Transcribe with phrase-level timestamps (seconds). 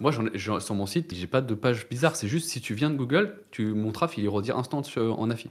[0.00, 2.16] Moi, j'en ai- j'en- sur mon site, j'ai pas de page bizarre.
[2.16, 5.18] C'est juste si tu viens de Google, tu, mon traf, il est redire instant sur-
[5.18, 5.50] en affi.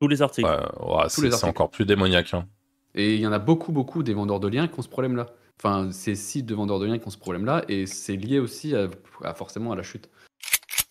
[0.00, 0.48] Tous les articles.
[0.48, 1.48] Ouais, ouais, Tous c'est les c'est articles.
[1.48, 2.34] encore plus démoniaque.
[2.34, 2.46] hein.
[2.94, 5.26] Et il y en a beaucoup, beaucoup des vendeurs de liens qui ont ce problème-là.
[5.58, 8.74] Enfin, ces sites de vendeurs de liens qui ont ce problème-là, et c'est lié aussi
[8.74, 8.88] à,
[9.22, 10.10] à forcément à la chute.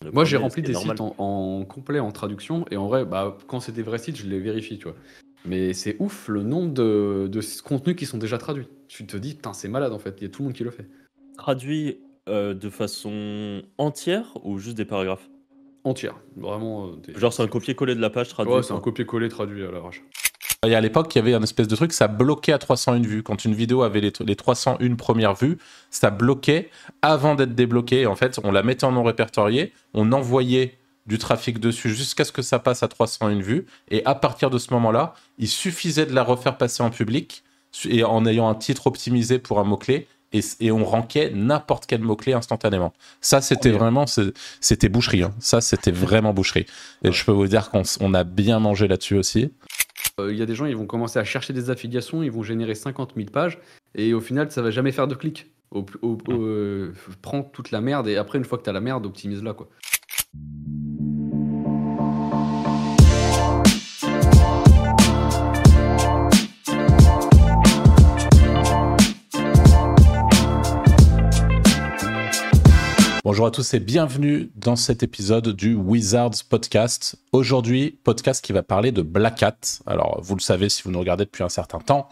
[0.04, 0.96] Le Moi, j'ai rempli des normal.
[0.96, 4.16] sites en, en complet, en traduction, et en vrai, bah, quand c'est des vrais sites,
[4.16, 4.96] je les vérifie, tu vois.
[5.44, 8.68] Mais c'est ouf le nombre de, de contenus qui sont déjà traduits.
[8.88, 10.64] Tu te dis, putain, c'est malade en fait, il y a tout le monde qui
[10.64, 10.88] le fait.
[11.38, 11.98] Traduit
[12.28, 15.28] euh, de façon entière ou juste des paragraphes
[15.84, 16.86] Entière, vraiment.
[16.88, 18.52] euh, des- Genre, c'est un copier-coller de la page traduit.
[18.52, 18.84] Ouais, c'est un quoi.
[18.84, 20.02] copier-coller traduit à l'arrache.
[20.66, 23.22] Et à l'époque, il y avait un espèce de truc, ça bloquait à 301 vues.
[23.22, 25.58] Quand une vidéo avait les, les 301 premières vues,
[25.90, 26.70] ça bloquait
[27.02, 28.06] avant d'être débloqué.
[28.06, 32.32] En fait, on la mettait en non répertorié, on envoyait du trafic dessus jusqu'à ce
[32.32, 33.66] que ça passe à 301 vues.
[33.92, 37.94] Et à partir de ce moment-là, il suffisait de la refaire passer en public su-
[37.94, 40.08] et en ayant un titre optimisé pour un mot-clé.
[40.36, 42.92] Et, et on rankait n'importe quel mot-clé instantanément.
[43.20, 44.04] Ça, c'était vraiment,
[44.60, 45.22] c'était boucherie.
[45.22, 45.34] hein.
[45.38, 46.66] Ça, c'était vraiment boucherie.
[47.02, 47.12] Et Ouais.
[47.12, 49.52] je peux vous dire qu'on on a bien mangé là-dessus aussi.
[50.20, 52.42] Euh, Il y a des gens, ils vont commencer à chercher des affiliations, ils vont
[52.42, 53.58] générer 50 000 pages,
[53.94, 55.46] et au final, ça va jamais faire de clic.
[55.72, 58.72] Au, au- au- euh, prends toute la merde, et après, une fois que tu as
[58.72, 59.52] la merde, optimise-la.
[59.54, 59.68] quoi.
[73.26, 77.16] Bonjour à tous et bienvenue dans cet épisode du Wizards Podcast.
[77.32, 79.80] Aujourd'hui, podcast qui va parler de Black Hat.
[79.84, 82.08] Alors, vous le savez si vous nous regardez depuis un certain temps,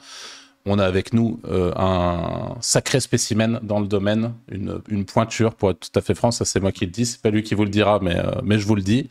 [0.67, 5.71] on a avec nous euh, un sacré spécimen dans le domaine, une, une pointure pour
[5.71, 7.55] être tout à fait franc, ça c'est moi qui le dis, c'est pas lui qui
[7.55, 9.09] vous le dira, mais, euh, mais je vous le dis.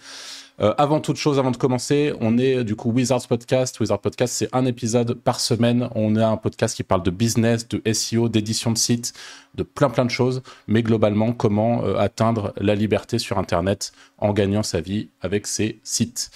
[0.62, 3.80] Euh, avant toute chose, avant de commencer, on est du coup Wizards Podcast.
[3.80, 5.90] Wizards Podcast, c'est un épisode par semaine.
[5.96, 9.14] On a un podcast qui parle de business, de SEO, d'édition de sites,
[9.56, 14.32] de plein plein de choses, mais globalement, comment euh, atteindre la liberté sur Internet en
[14.34, 16.30] gagnant sa vie avec ses sites.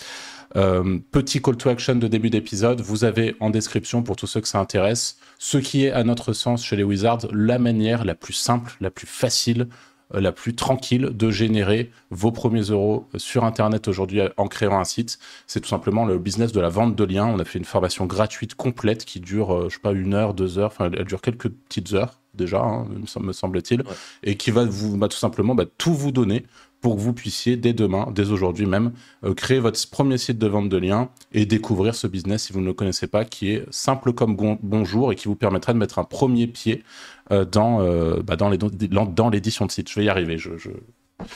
[0.55, 4.41] Euh, petit call to action de début d'épisode, vous avez en description pour tous ceux
[4.41, 8.15] que ça intéresse, ce qui est à notre sens chez les Wizards la manière la
[8.15, 9.67] plus simple, la plus facile,
[10.13, 14.85] la plus tranquille de générer vos premiers euros sur Internet aujourd'hui euh, en créant un
[14.85, 15.19] site.
[15.47, 17.25] C'est tout simplement le business de la vente de liens.
[17.27, 20.33] On a fait une formation gratuite complète qui dure, euh, je sais pas, une heure,
[20.33, 23.87] deux heures, enfin elle dure quelques petites heures déjà, hein, me sem- me semble-t-il, Ouais.
[24.23, 26.45] et qui va vous bah, tout simplement bah, tout vous donner
[26.81, 28.91] pour que vous puissiez dès demain, dès aujourd'hui même,
[29.23, 32.61] euh, créer votre premier site de vente de liens et découvrir ce business si vous
[32.61, 35.97] ne le connaissez pas, qui est simple comme bonjour et qui vous permettra de mettre
[35.97, 36.83] un premier pied
[37.16, 39.89] euh, dans, euh, bah, dans, les, dans, l'édition de site.
[39.89, 40.69] Je vais y arriver, je, je,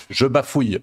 [0.10, 0.80] je bafouille.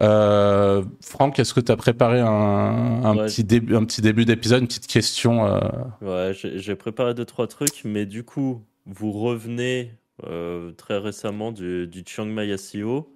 [0.00, 3.26] Euh, Franck, est-ce que tu as préparé un, un, Ouais.
[3.26, 5.60] petit début, un petit début d'épisode, une petite question euh,
[6.00, 9.92] Ouais, j'ai préparé deux, trois trucs, mais du coup, vous revenez
[10.24, 13.12] euh, très récemment du, du Chiang Mai SEO.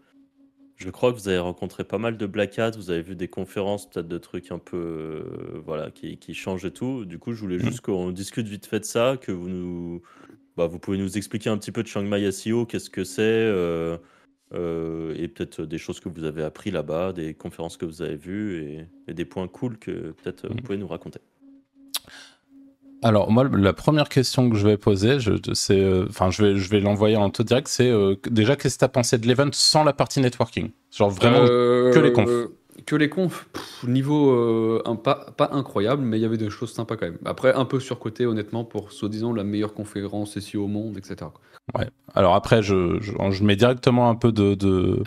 [0.77, 3.27] Je crois que vous avez rencontré pas mal de Black Hat, vous avez vu des
[3.27, 7.05] conférences, peut-être de trucs un peu euh, voilà, qui, qui changent et tout.
[7.05, 10.03] Du coup, je voulais juste qu'on discute vite fait de ça, que vous nous.
[10.59, 13.23] Bah, vous pouvez nous expliquer un petit peu de Chiang Mai SEO, qu'est-ce que c'est,
[13.23, 13.97] euh,
[14.55, 18.17] euh, et peut-être des choses que vous avez appris là-bas, des conférences que vous avez
[18.17, 20.61] vues, et, et des points cool que peut-être vous Mhm.
[20.63, 21.21] pouvez nous raconter.
[23.05, 26.69] Alors moi, la première question que je vais poser, je, c'est, euh, je vais, je
[26.71, 27.69] vais l'envoyer en tout direct.
[27.69, 30.71] C'est euh, déjà qu'est-ce que tu as pensé de l'event sans la partie networking?
[30.91, 32.49] Genre vraiment Euh, que les confs.
[32.89, 33.47] Que les confs,
[33.87, 37.19] niveau euh, un, pas, pas incroyable, mais il y avait des choses sympas quand même.
[37.27, 41.17] Après, un peu surcoté, honnêtement, pour soi-disant la meilleure conférence SEO au monde, etc.
[41.19, 41.85] quoi.
[42.15, 45.03] Alors après, je, je, je mets directement un peu de, de,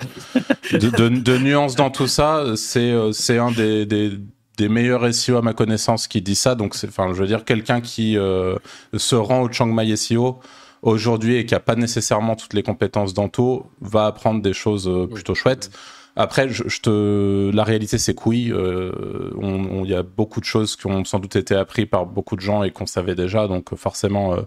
[0.74, 2.56] de, de- nuances dans tout ça.
[2.56, 4.12] C'est euh, c'est un des, des,
[4.60, 6.54] des meilleurs SEO à ma connaissance qui dit ça.
[6.54, 8.58] Donc, enfin, je veux dire, quelqu'un qui euh,
[8.96, 10.38] se rend au Chiang Mai SEO
[10.84, 15.34] aujourd'hui et qui n'a pas nécessairement toutes les compétences d'Anto va apprendre des choses plutôt
[15.34, 15.72] chouettes.
[16.16, 20.04] Après, je, je te, la réalité, c'est que oui, euh, on- on- il y a
[20.04, 22.86] beaucoup de choses qui ont sans doute été apprises par beaucoup de gens et qu'on
[22.86, 23.48] savait déjà.
[23.48, 24.42] Donc, forcément, euh,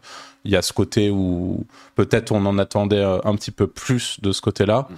[0.45, 4.21] il y a ce côté où peut-être on en attendait euh, un petit peu plus
[4.21, 4.89] de ce côté-là.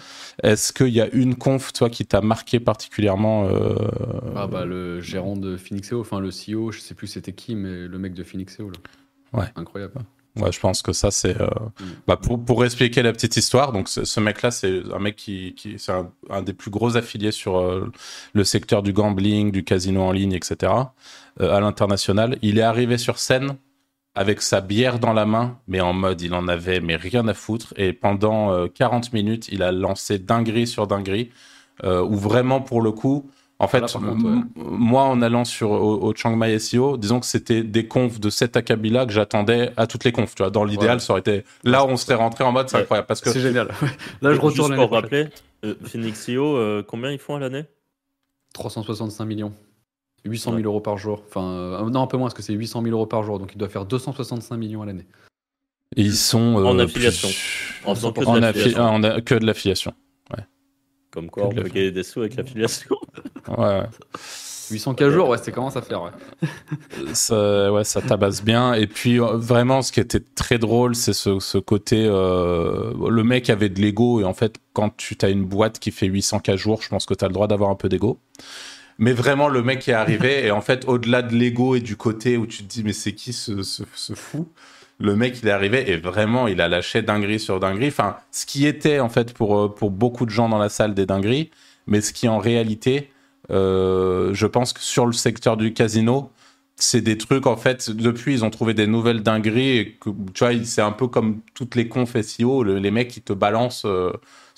[0.42, 3.76] Est-ce qu'il y a une conf, toi, qui t'a marqué particulièrement euh,
[4.34, 7.86] Ah bah le gérant de Phoenixeo, enfin le CEO, je sais plus c'était qui, mais
[7.86, 8.78] le mec de Phoenixeo là.
[9.40, 9.46] Ouais.
[9.54, 9.94] Incroyable.
[10.36, 11.40] Ouais, je pense que ça, c'est.
[11.40, 11.48] euh,
[12.06, 15.78] bah, pour, pour expliquer la petite histoire, donc ce, mec-là, c'est un mec qui, qui
[15.78, 17.90] c'est un, un des plus gros affiliés sur euh,
[18.34, 20.72] le secteur du gambling, du casino en ligne, etc.
[21.40, 22.38] euh, à l'international.
[22.42, 23.56] Il est arrivé sur scène
[24.14, 27.34] avec sa bière dans la main, mais en mode il en avait mais rien à
[27.34, 27.72] foutre.
[27.76, 31.30] Et pendant euh, 40 minutes, il a lancé dinguerie sur dinguerie,
[31.84, 34.42] où vraiment pour le coup, En fait, contre, ouais.
[34.56, 38.28] moi, en allant sur au, au Chiang Mai SEO, disons que c'était des confs de
[38.28, 40.34] cet acabit-là que j'attendais à toutes les confs.
[40.34, 41.00] Tu vois, dans l'idéal, Ouais.
[41.00, 42.82] ça aurait été là, on serait rentré en mode, c'est Ouais.
[42.82, 43.68] incroyable parce que C'est génial.
[44.20, 45.28] Là, je retourne Juste pour rappeler,
[45.64, 47.64] euh, Phoenix IO, euh, combien ils font à l'année?
[48.52, 49.52] 365 millions.
[50.26, 50.64] 800 000 Ouais.
[50.66, 51.22] euros par jour.
[51.28, 53.38] Enfin, euh, non, un peu moins, parce que c'est 800 000 euros par jour.
[53.38, 55.06] Donc, il doit faire 265 millions à l'année.
[55.96, 57.28] ils sont En affiliation.
[57.28, 58.82] plus- En faisant que de en affi- l'affiliation.
[58.82, 59.94] ah, en a- que de l'affiliation.
[61.12, 62.96] Comme quoi, on que la peut gagner des sous avec l'affiliation.
[63.48, 63.86] Ouais, ouais.
[64.68, 66.10] 800 k jours, ouais, c'est comment ça faire, ouais.
[67.12, 68.74] ça, ouais, ça tabasse bien.
[68.74, 72.04] Et puis euh, vraiment, ce qui était très drôle, c'est ce, ce côté.
[72.04, 75.92] euh, le mec avait de l'ego et en fait, quand tu as une boîte qui
[75.92, 78.18] fait 800 k jours, je pense que tu as le droit d'avoir un peu d'ego.
[78.98, 82.36] Mais vraiment, le mec est arrivé et en fait, au-delà de l'ego et du côté
[82.36, 84.48] où tu te dis mais c'est qui ce, ce, ce fou?
[84.98, 87.88] Le mec, il est arrivé et vraiment, il a lâché dinguerie sur dinguerie.
[87.88, 90.94] Enfin, ce qui était en fait pour, euh, pour beaucoup de gens dans la salle
[90.94, 91.50] des dingueries,
[91.86, 93.10] mais ce qui en réalité,
[93.50, 96.30] je pense que sur le secteur du casino,
[96.76, 97.90] c'est des trucs en fait.
[97.90, 99.78] Depuis, ils ont trouvé des nouvelles dingueries.
[99.78, 103.08] Et que, tu vois, c'est un peu comme toutes les confs SEO, le- les mecs
[103.08, 104.12] qui te balancent euh,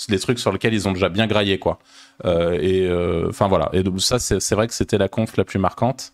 [0.08, 1.78] des trucs sur lesquels ils ont déjà bien graillé, quoi.
[2.24, 3.70] Euh, et euh, enfin voilà.
[3.72, 6.12] Et donc, ça, c'est vrai que c'était la conf la plus marquante.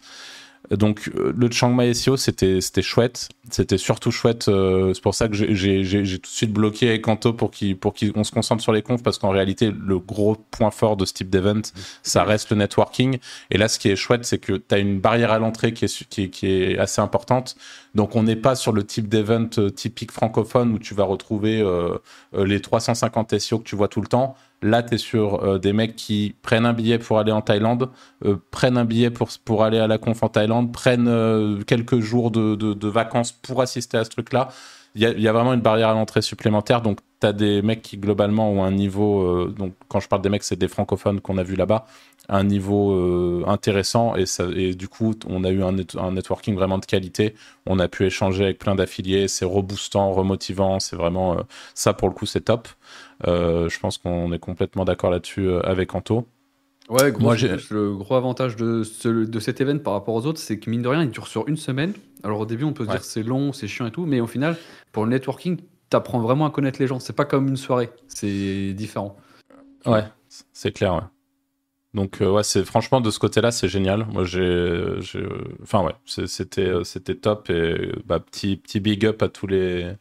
[0.71, 3.29] Donc euh, le Chiang Mai SEO, c'était chouette.
[3.51, 4.49] C'était surtout chouette.
[4.49, 5.83] euh, c'est pour ça que j'ai-
[6.15, 9.29] tout de suite bloqué avec Kanto pour qu'on se concentre sur les confs parce qu'en
[9.31, 11.61] réalité, le gros point fort de ce type d'event,
[12.03, 13.19] ça reste le networking.
[13.51, 15.85] Et là, ce qui est chouette, c'est que tu as une barrière à l'entrée qui
[15.85, 17.57] est, assez importante.
[17.95, 21.63] Donc, on n'est pas sur le type d'event euh, typique francophone où tu vas retrouver
[22.37, 24.35] les 350 SEO que tu vois tout le temps.
[24.65, 27.91] Là, tu es sur euh, des mecs qui prennent un billet pour aller en Thaïlande,
[28.25, 32.01] euh, prennent un billet pour, pour aller à la conf en Thaïlande, prennent euh, quelques
[32.01, 34.49] jours de, de- vacances pour assister à ce truc-là.
[34.95, 36.81] Il y, a, vraiment une barrière à l'entrée supplémentaire.
[36.81, 39.49] Donc, tu as des mecs qui, globalement, ont un niveau.
[39.49, 41.87] donc, quand je parle des mecs, c'est des francophones qu'on a vu là-bas
[42.29, 46.79] un niveau intéressant et, ça, et du coup on a eu un, un networking vraiment
[46.79, 47.35] de qualité
[47.67, 51.37] on a pu échanger avec plein d'affiliés c'est reboostant remotivant c'est vraiment
[51.75, 52.67] ça pour le coup c'est top
[53.25, 56.27] je pense qu'on est complètement d'accord là-dessus euh, avec Anto
[56.91, 57.37] Ouais, gros, Moi,
[57.71, 60.83] le gros avantage de, ce- de cet event par rapport aux autres, c'est que mine
[60.83, 61.95] de rien, il dure sur une semaine.
[62.23, 62.97] Alors au début, on peut se Ouais.
[62.97, 64.57] dire c'est long, c'est chiant et tout, mais au final,
[64.93, 65.57] pour le networking,
[65.89, 67.01] t'apprends vraiment à connaître les gens.
[67.01, 69.17] C'est pas comme une soirée, c'est différent.
[69.87, 70.05] ouais
[70.53, 71.01] c'est clair ouais.
[71.95, 74.83] donc euh, ouais c'est franchement de ce côté-là c'est génial moi j'ai
[75.63, 79.93] enfin ouais c'était euh, c'était top et bah, petit petit big up à tous les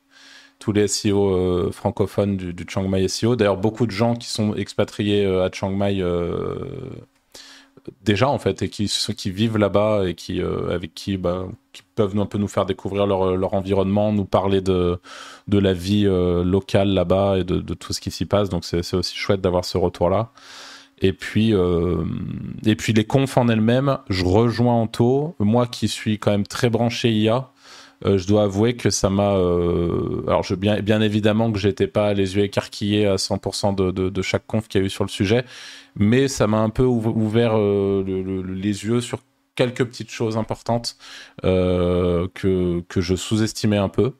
[0.63, 3.35] tous les SEO euh, francophones du, Chiang Mai SEO.
[3.35, 6.55] D'ailleurs, beaucoup de gens qui sont expatriés euh, à Chiang Mai euh,
[8.01, 11.81] déjà en fait et qui, sont- qui vivent là-bas et qui avec qui, bah, qui
[11.95, 15.01] peuvent un peu nous faire découvrir leur, environnement, nous parler de,
[15.49, 18.47] de la vie locale là-bas et de, tout ce qui s'y passe.
[18.47, 20.31] Donc c'est aussi chouette d'avoir ce retour-là.
[21.01, 21.53] Et puis,
[22.65, 25.35] et puis les confs en elles-mêmes, je rejoins Anto.
[25.39, 27.51] Moi qui suis quand même très branché IA,
[28.05, 29.35] euh, je dois avouer que ça m'a.
[29.35, 34.67] euh, alors, bien, évidemment que j'étais pas les yeux écarquillés à 100% de, chaque conf
[34.67, 35.45] qu'il y a eu sur le sujet,
[35.95, 39.19] mais ça m'a un peu ouv- ouvert euh, le- le- les yeux sur
[39.55, 40.97] quelques petites choses importantes
[42.33, 44.13] que, que je sous-estimais un peu.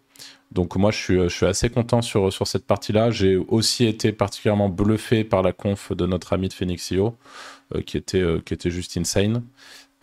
[0.52, 3.10] Donc moi, je suis, je suis assez content sur, sur cette partie-là.
[3.12, 7.18] J'ai aussi été particulièrement bluffé par la conf de notre ami de Phoenixio,
[7.86, 9.44] qui, était, euh, qui était juste insane.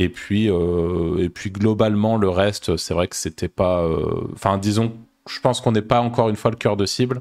[0.01, 3.83] Et puis, euh, et puis globalement, le reste, c'est vrai que c'était pas.
[3.83, 4.93] euh, Enfin, disons,
[5.29, 7.21] je pense qu'on n'est pas encore une fois le cœur de cible.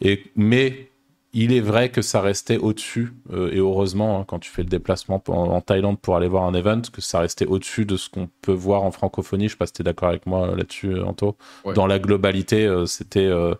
[0.00, 0.88] Et, mais
[1.32, 4.68] il est vrai que ça restait au-dessus, euh, et heureusement, hein, quand tu fais le
[4.68, 8.08] déplacement en, en Thaïlande pour aller voir un event, que ça restait au-dessus de ce
[8.08, 9.46] qu'on peut voir en francophonie.
[9.48, 11.36] Je sais pas si tu es d'accord avec moi là-dessus, Anto.
[11.64, 11.74] Ouais.
[11.74, 13.54] Dans la globalité, euh, c'était euh,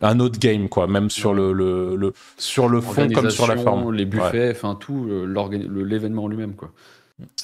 [0.00, 1.36] un autre game, quoi, même sur Ouais.
[1.36, 3.92] le, le, le- sur le fond comme sur la forme.
[3.92, 6.70] Les buffets, enfin tout, l'événement en lui-même, quoi.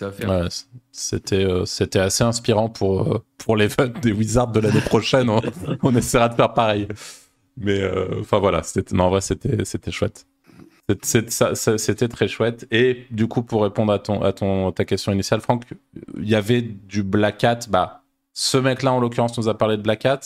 [0.00, 0.48] Ouais,
[0.92, 5.28] c'était euh, c'était assez inspirant pour euh, pour l'event des Wizards de l'année prochaine.
[5.28, 5.40] On,
[5.82, 6.88] on essaiera de faire pareil.
[7.56, 10.26] Mais euh, enfin voilà, c'était non, en vrai c'était c'était chouette.
[11.02, 12.66] C'était très chouette.
[12.70, 15.64] Et du coup, pour répondre à ton à ton ta question initiale, Franck,
[16.16, 17.60] il y avait du Black Hat.
[17.68, 20.20] Bah, ce mec-là en l'occurrence nous a parlé de Black Hat.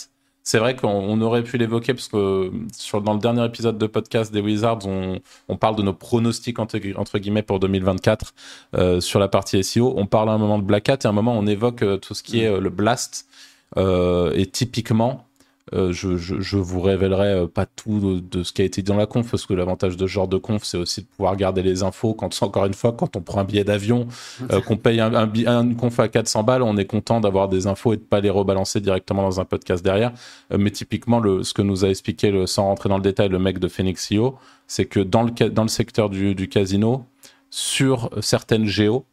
[0.51, 2.51] C'est vrai qu'on on aurait pu l'évoquer parce que
[2.99, 6.97] dans le dernier épisode de podcast des Wizards, on, parle de nos pronostics entre, gui-
[6.97, 8.35] entre guillemets pour 2024
[8.75, 9.95] euh, sur la partie SEO.
[9.97, 11.99] On parle à un moment de Black Hat et à un moment on évoque euh,
[11.99, 13.29] tout ce qui est euh, le Blast.
[13.77, 15.30] Et typiquement,
[15.73, 19.07] euh, je, vous révélerai euh, pas tout de, ce qui a été dit dans la
[19.07, 21.83] conf, parce que l'avantage de ce genre de conf, c'est aussi de pouvoir garder les
[21.83, 22.13] infos.
[22.15, 24.09] Quand, encore une fois, quand on prend un billet d'avion,
[24.53, 27.49] euh, qu'on paye un, un, bi- un conf à 400 balles, on est content d'avoir
[27.49, 30.13] des infos et de pas les rebalancer directement dans un podcast derrière.
[30.57, 33.59] Mais typiquement, ce que nous a expliqué, le, sans rentrer dans le détail, le mec
[33.59, 34.37] de Phoenix IO,
[34.67, 37.05] c'est que dans le, ca- dans le secteur du, du casino,
[37.51, 39.05] sur certaines géos.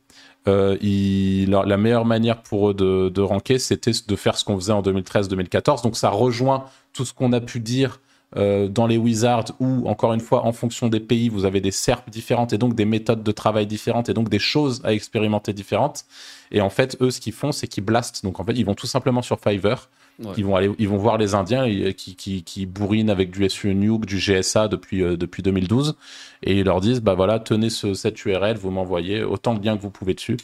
[0.47, 0.77] Euh,
[1.47, 4.81] la meilleure manière pour eux de, de ranker, c'était de faire ce qu'on faisait en
[4.81, 5.83] 2013-2014.
[5.83, 7.99] Donc ça rejoint tout ce qu'on a pu dire
[8.35, 11.71] euh, dans les Wizards, où, encore une fois, en fonction des pays, vous avez des
[11.71, 15.53] SERP différentes et donc des méthodes de travail différentes et donc des choses à expérimenter
[15.53, 16.03] différentes.
[16.51, 18.23] Et en fait, eux, ce qu'ils font, c'est qu'ils blastent.
[18.23, 19.89] Donc en fait, ils vont tout simplement sur Fiverr
[20.19, 20.31] Ouais.
[20.37, 23.47] ils vont aller, ils vont voir les Indiens et- qui, qui, qui bourrinent avec du
[23.49, 25.95] SU Nuke, du GSA depuis, euh, depuis 2012,
[26.43, 29.77] et ils leur disent, bah voilà, tenez ce, cette URL, vous m'envoyez autant de liens
[29.77, 30.37] que vous pouvez dessus,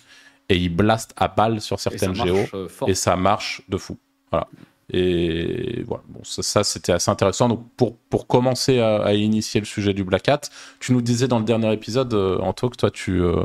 [0.49, 3.97] et ils blastent à balle sur certaines géos, euh, et ça marche de fou.
[4.31, 4.47] Voilà.
[4.91, 7.47] Et voilà, bon, ça, ça, c'était assez intéressant.
[7.47, 10.41] Donc pour, pour commencer à, à initier le sujet du Black Hat,
[10.79, 13.43] tu nous disais dans le dernier épisode, euh, Anto, que toi, tu, euh,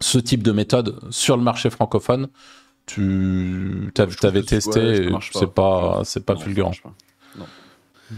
[0.00, 2.28] ce type de méthode sur le marché francophone,
[2.88, 6.72] tu avais testé, c'est pas, c'est pas fulgurant.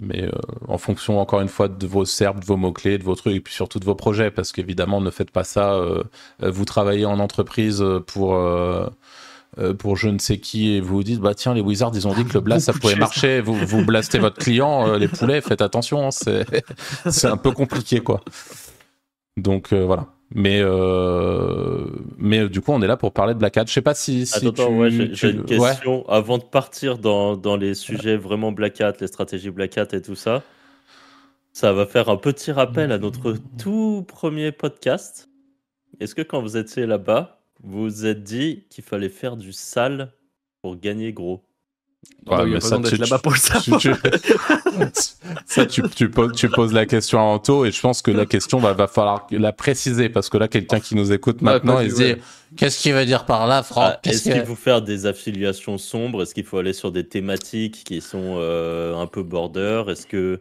[0.03, 0.31] Mais euh,
[0.69, 3.41] en fonction, encore une fois, de vos SERP, de vos mots-clés, de vos trucs, et
[3.41, 5.73] puis surtout de vos projets, parce qu'évidemment, ne faites pas ça.
[5.73, 6.05] euh,
[6.43, 8.87] euh, vous travaillez en entreprise pour, euh,
[9.79, 12.15] pour je ne sais qui, et vous vous dites, bah tiens, les Wizards, ils ont
[12.15, 13.41] dit que le blast, ça pouvait marcher.
[13.41, 16.47] Vous, vous blastez votre client, les poulets, faites attention, hein, c'est
[17.11, 18.21] c'est un peu compliqué, quoi.
[19.37, 20.07] Donc voilà.
[20.33, 23.65] Mais, euh, mais euh, du coup, on est là pour parler de Black Hat.
[23.67, 24.27] Je sais pas si.
[24.27, 25.45] si Attends, tu- ouais, j'ai tu- une ouais.
[25.47, 26.09] question.
[26.09, 30.01] Avant de partir dans, dans les sujets vraiment Black Hat, les stratégies Black Hat et
[30.03, 30.45] tout ça,
[31.53, 35.29] ça va faire un petit rappel à notre tout premier podcast.
[35.99, 40.13] Est-ce que quand vous étiez là-bas, vous vous êtes dit qu'il fallait faire du sale
[40.63, 41.43] pour gagner gros?
[42.27, 43.81] Ouais, il y a mais pas ça, besoin d'être tu- là-bas pour le tu- savoir.
[43.81, 43.95] tu-
[45.47, 48.27] ça, tu, tu poses, tu poses la question à Anto et je pense que la
[48.27, 51.91] question va, va falloir la préciser parce que là, quelqu'un qui nous écoute maintenant, du-
[51.91, 52.19] se dit ouais.
[52.57, 56.23] Qu'est-ce qu'il veut dire par là, Franck Ah, Est-ce qu'il faut faire des affiliations sombres?
[56.23, 59.85] Est-ce qu'il faut aller sur des thématiques qui sont euh, un peu border?
[59.89, 60.41] Est-ce que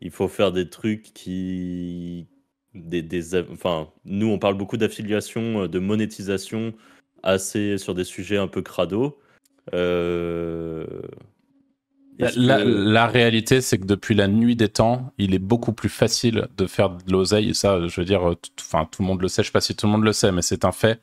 [0.00, 2.26] il faut faire des trucs qui
[2.74, 3.04] des,
[3.52, 6.72] enfin nous on parle beaucoup d'affiliation, euh, de monétisation
[7.22, 9.18] assez sur des sujets un peu crado.
[9.74, 10.84] Euh,
[12.18, 16.66] La, réalité, c'est que depuis la nuit des temps, il est beaucoup plus facile de
[16.66, 17.50] faire de l'oseille.
[17.50, 18.22] Et ça, je veux dire,
[18.60, 19.42] enfin, tout le monde le sait.
[19.42, 21.00] Je sais pas si tout le monde le sait, mais c'est un fait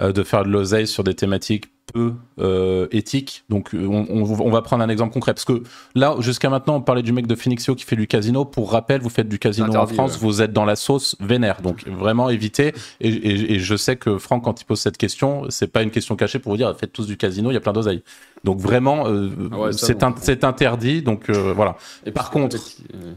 [0.00, 3.44] euh, de faire de l'oseille sur des thématiques peu euh, éthiques.
[3.48, 5.32] Donc, euh, on, on- on va prendre un exemple concret.
[5.34, 5.62] Parce que
[5.94, 8.44] là, jusqu'à maintenant, on parlait du mec de Phoenixio qui fait du casino.
[8.44, 10.18] Pour rappel, vous faites du casino Interdit, en France, ouais.
[10.20, 11.62] vous êtes dans la sauce vénère.
[11.62, 12.74] Donc, vraiment évitez.
[13.00, 15.90] Et, et- et je sais que Franck, quand il pose cette question, c'est pas une
[15.90, 18.02] question cachée pour vous dire faites tous du casino, il y a plein d'oseille.
[18.44, 20.04] Donc, vraiment, euh, Ah ouais, c'est
[20.44, 21.02] interdit.
[21.02, 21.76] Donc, euh, voilà.
[22.04, 22.56] Et Par contre,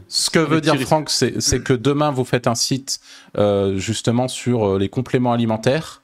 [0.08, 3.00] Ce que veut dire Franck, c'est que demain vous faites un site
[3.76, 6.02] justement sur les compléments alimentaires.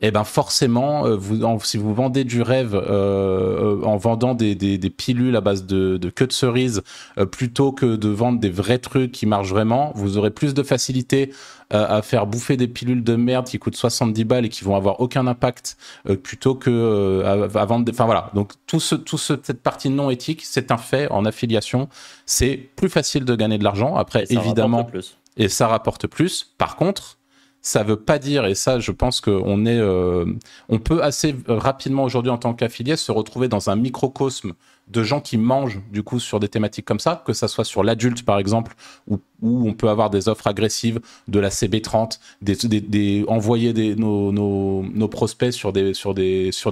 [0.00, 4.34] Et ben forcément, euh, vous, en- si vous vendez du rêve euh, euh, en vendant
[4.34, 6.82] des, des- des pilules à base de, de queue de cerise,
[7.16, 10.62] euh, plutôt que de vendre des vrais trucs qui marchent vraiment, vous aurez plus de
[10.62, 11.32] facilité
[11.72, 14.76] euh, à faire bouffer des pilules de merde qui coûtent 70 balles et qui vont
[14.76, 15.76] avoir aucun impact,
[16.22, 17.84] plutôt que à, à vendre.
[17.84, 18.30] des- Enfin voilà.
[18.34, 21.88] Donc tout ce, tout ce, cette partie non éthique, c'est un fait en affiliation.
[22.26, 23.94] C'est plus facile de gagner de l'argent.
[23.96, 25.16] Après, et ça rapporte évidemment, plus.
[25.36, 26.52] et ça rapporte plus.
[26.58, 27.16] Par contre,
[27.64, 30.26] ça veut pas dire, et ça, je pense qu'on est, euh,
[30.68, 34.52] on peut assez rapidement aujourd'hui en tant qu'affilié se retrouver dans un microcosme
[34.88, 37.82] de gens qui mangent du coup sur des thématiques comme ça, que ça soit sur
[37.82, 38.74] l'adulte par exemple,
[39.08, 45.52] où, où on peut avoir des offres agressives, de la CB30, des, envoyer nos, prospects
[45.54, 45.94] sur des,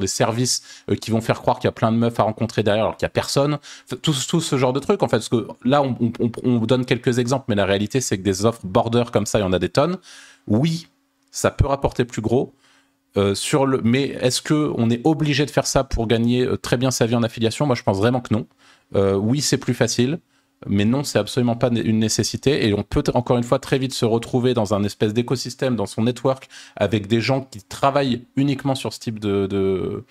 [0.06, 2.84] services euh, qui vont faire croire qu'il y a plein de meufs à rencontrer derrière
[2.84, 3.58] alors qu'il y a personne.
[4.02, 7.18] Tout, ce genre de trucs en fait, parce que là on, on- on donne quelques
[7.18, 9.58] exemples, mais la réalité c'est que des offres border comme ça, il y en a
[9.58, 9.96] des tonnes.
[10.46, 10.88] Oui,
[11.30, 12.54] ça peut rapporter plus gros.
[13.18, 16.56] Euh, sur le, mais est-ce que on est obligé de faire ça pour gagner euh,
[16.56, 17.66] très bien sa vie en affiliation?
[17.66, 18.46] Moi, je pense vraiment que non.
[18.94, 20.18] Euh, oui, c'est plus facile,
[20.66, 22.66] mais non, c'est absolument pas une nécessité.
[22.66, 25.86] Et on peut encore une fois très vite se retrouver dans un espèce d'écosystème, dans
[25.86, 30.04] son network, avec des gens qui travaillent uniquement sur ce type de,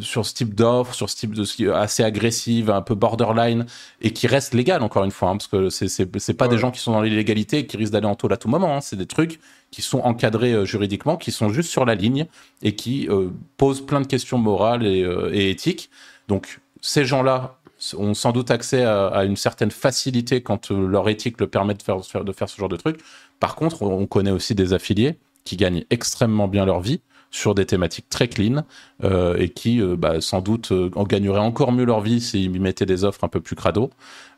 [0.00, 3.66] sur ce type d'offre, sur ce type de assez agressive, un peu borderline,
[4.00, 6.50] et qui reste légal encore une fois, hein, parce que c'est pas Ouais.
[6.50, 8.76] des gens qui sont dans l'illégalité et qui risquent d'aller en taule à tout moment.
[8.76, 8.80] hein.
[8.80, 12.26] c'est des trucs qui sont encadrés euh, juridiquement, qui sont juste sur la ligne
[12.62, 15.90] et qui euh, posent plein de questions morales et, euh, et éthiques.
[16.28, 17.58] Donc ces gens-là
[17.96, 21.74] ont sans doute accès à, à une certaine facilité quand euh, leur éthique le permet
[21.74, 22.98] de faire, de faire ce genre de trucs.
[23.40, 27.54] Par contre, on, on connaît aussi des affiliés qui gagnent extrêmement bien leur vie sur
[27.54, 28.64] des thématiques très clean
[29.04, 32.60] euh, et qui, euh, bah, sans doute, euh, en gagneraient encore mieux leur vie s'ils
[32.60, 33.90] mettaient des offres un peu plus crado.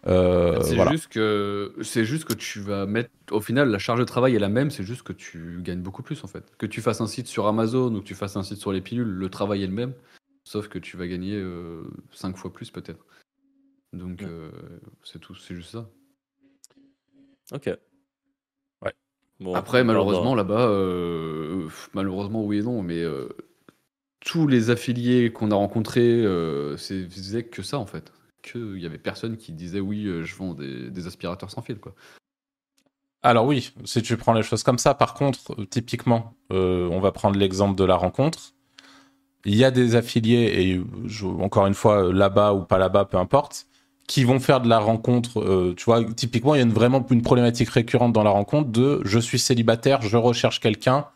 [0.06, 0.90] Euh, c'est voilà.
[0.92, 4.38] juste que c'est juste que tu vas mettre au final la charge de travail est
[4.40, 6.44] la même, c'est juste que tu gagnes beaucoup plus en fait.
[6.59, 8.80] Que tu fasses un site sur Amazon ou que tu fasses un site sur les
[8.80, 9.92] pilules, le travail est le même,
[10.44, 11.40] sauf que tu vas gagner
[12.12, 13.04] 5 fois plus peut-être.
[13.92, 14.28] Donc Ouais.
[14.28, 14.50] euh,
[15.04, 15.88] c'est tout, c'est juste ça.
[17.52, 17.66] Ok.
[18.82, 18.92] Ouais.
[19.40, 21.39] Bon, Après, on malheureusement, là-bas, euh,
[21.95, 23.29] malheureusement, oui et non, mais euh,
[24.21, 28.12] tous les affiliés qu'on a rencontrés, euh, c'est disaient que ça, en fait.
[28.43, 31.95] Qu'il y avait personne qui disait oui, euh, je vends des, aspirateurs sans fil, quoi.
[33.23, 37.12] Alors oui, si tu prends les choses comme ça, par contre, euh, typiquement, on va
[37.12, 38.55] prendre l'exemple de la rencontre.
[39.45, 40.83] Il y a des affiliés, et
[41.41, 43.67] encore une fois, là-bas ou pas là-bas, peu importe,
[44.07, 45.75] qui vont faire de la rencontre.
[45.77, 49.00] tu vois, typiquement, il y a une- vraiment une problématique récurrente dans la rencontre de
[49.05, 51.07] je suis célibataire, je recherche quelqu'un,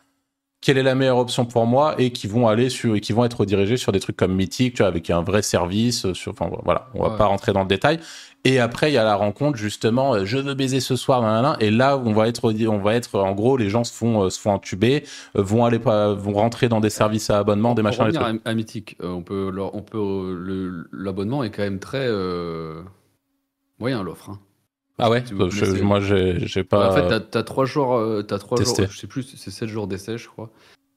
[0.65, 3.23] quelle est la meilleure option pour moi et qui vont aller sur et qui vont
[3.23, 6.05] être redirigés sur des trucs comme Mythique, tu vois, avec un vrai service.
[6.05, 7.17] euh, Sur, enfin voilà, on va Ouais.
[7.17, 7.99] pas rentrer dans le détail.
[8.47, 11.33] Et après, il y a la rencontre justement, euh, je veux baiser ce soir, nan,
[11.33, 11.57] nan, nan.
[11.59, 14.29] et là, on va être, on va être, en gros, les gens se font, euh,
[14.29, 14.53] se font
[15.37, 18.21] euh, vont aller, pas- vont rentrer dans des services à abonnement, des machins, des revenir
[18.21, 18.41] trucs.
[18.45, 18.49] à,
[19.01, 22.81] euh, on peut, on peut, l'abonnement est quand même très euh,
[23.79, 24.29] moyen l'offre.
[24.31, 24.39] hein.
[24.97, 25.81] Ah ouais, Si vous je- connaissez.
[25.83, 26.89] moi, j'ai, Ouais, pas.
[26.89, 28.83] en fait, t'as, t'as trois jours, euh, trois testé.
[28.83, 30.51] jours, je sais plus, c'est 7 jours d'essai, je crois.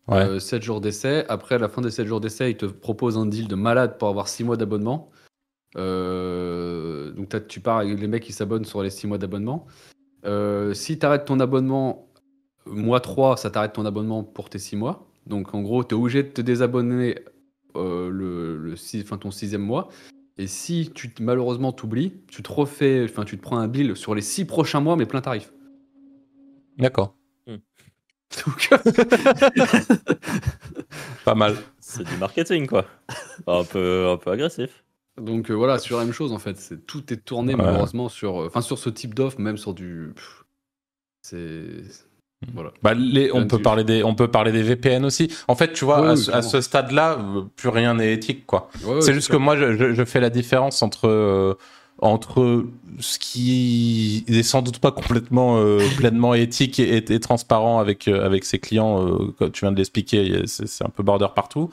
[0.07, 0.19] Ouais.
[0.19, 1.25] Euh, 7 jours d'essai.
[1.28, 3.99] Après, à la fin des 7 jours d'essai, ils te proposent un deal de malade
[3.99, 5.11] pour avoir 6 mois d'abonnement.
[5.76, 9.67] Euh, donc, tu pars avec les mecs qui s'abonnent sur les 6 mois d'abonnement.
[10.25, 12.09] Euh, si tu arrêtes ton abonnement,
[12.67, 15.07] mois 3, ça t'arrête ton abonnement pour tes 6 mois.
[15.26, 17.17] Donc, en gros, tu es obligé de te désabonner
[17.76, 19.88] euh, le, le six- ton sixième mois.
[20.38, 23.97] Et si tu t- malheureusement t'oublies, tu te refais, enfin, tu te prends un bill
[23.97, 25.52] sur les 6 prochains mois, mais plein tarif.
[26.78, 27.16] D'accord,
[27.47, 28.71] Donc,
[31.25, 31.57] pas mal.
[31.80, 32.87] C'est du marketing, quoi.
[33.47, 34.85] un, peu, un peu agressif.
[35.16, 37.62] Donc euh, voilà, sur la même chose en fait, c'est tout est tourné Ouais.
[37.64, 40.12] malheureusement sur, euh, enfin sur ce type d'offre, même sur du,
[41.23, 41.83] c'est
[42.54, 42.71] voilà.
[42.83, 45.28] Bah, les, on, peut parler des, on peut parler des VPN aussi.
[45.49, 46.49] En fait, tu vois, Oui, à, oui, ce- à clairement.
[46.49, 48.71] ce stade-là, euh, plus rien n'est éthique, quoi.
[48.85, 51.54] Ouais, ouais, c'est juste que moi, je, fais la différence entre, euh,
[52.00, 52.64] entre
[53.00, 58.07] ce qui est sans doute pas complètement euh, pleinement éthique et, et- et transparent avec,
[58.07, 61.26] euh, avec ses clients, euh, comme tu viens de l'expliquer, c'est c'est un peu border
[61.35, 61.71] partout.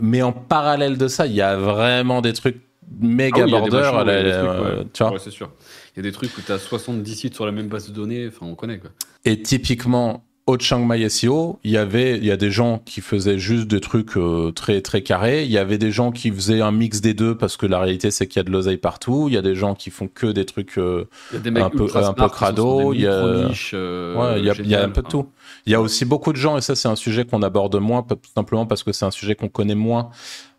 [0.00, 2.60] Mais en parallèle de ça, il y a vraiment des trucs
[3.00, 3.76] méga Ah oui, border.
[3.78, 4.84] machins, là, il y a des trucs, ouais.
[4.92, 5.50] tu vois Ouais, c'est sûr.
[5.94, 7.92] Il y a des trucs où tu as 70 sites sur la même base de
[7.92, 8.90] données, enfin on connaît quoi.
[9.24, 13.00] Et typiquement, au Chiang Mai SEO, il y avait, il y a des gens qui
[13.02, 15.44] faisaient juste des trucs euh, très très carrés.
[15.44, 18.10] Il y avait des gens qui faisaient un mix des deux parce que la réalité
[18.10, 19.26] c'est qu'il y a de l'oseille partout.
[19.28, 20.76] Il y a des gens qui font que des trucs.
[20.78, 24.54] euh, des Un peu- un peu crado, des il y a- euh, il y a,
[24.70, 25.28] y a un peu de tout.
[25.66, 28.02] Il y a aussi beaucoup de gens et ça c'est un sujet qu'on aborde moins,
[28.02, 30.10] tout simplement parce que c'est un sujet qu'on connaît moins.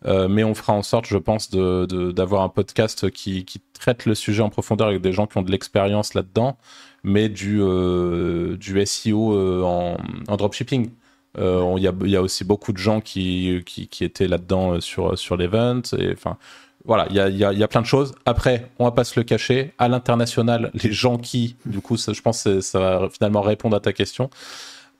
[0.06, 3.62] Euh, mais on fera en sorte, je pense, de- de- d'avoir un podcast qui, qui
[3.78, 6.58] traite le sujet en profondeur avec des gens qui ont de l'expérience là-dedans,
[7.04, 10.90] mais du, euh, du SEO euh, en, dropshipping.
[11.38, 15.38] Euh, Il y, y a aussi beaucoup de gens qui, qui, étaient là-dedans sur, sur
[15.38, 15.82] l'event.
[16.14, 16.38] Enfin,
[16.86, 18.14] voilà, il y a, y, y a plein de choses.
[18.26, 22.22] Après, on va pas se le cacher, à l'international, les gens qui, du coup, je
[22.22, 24.30] pense que ça va finalement répondre à ta question,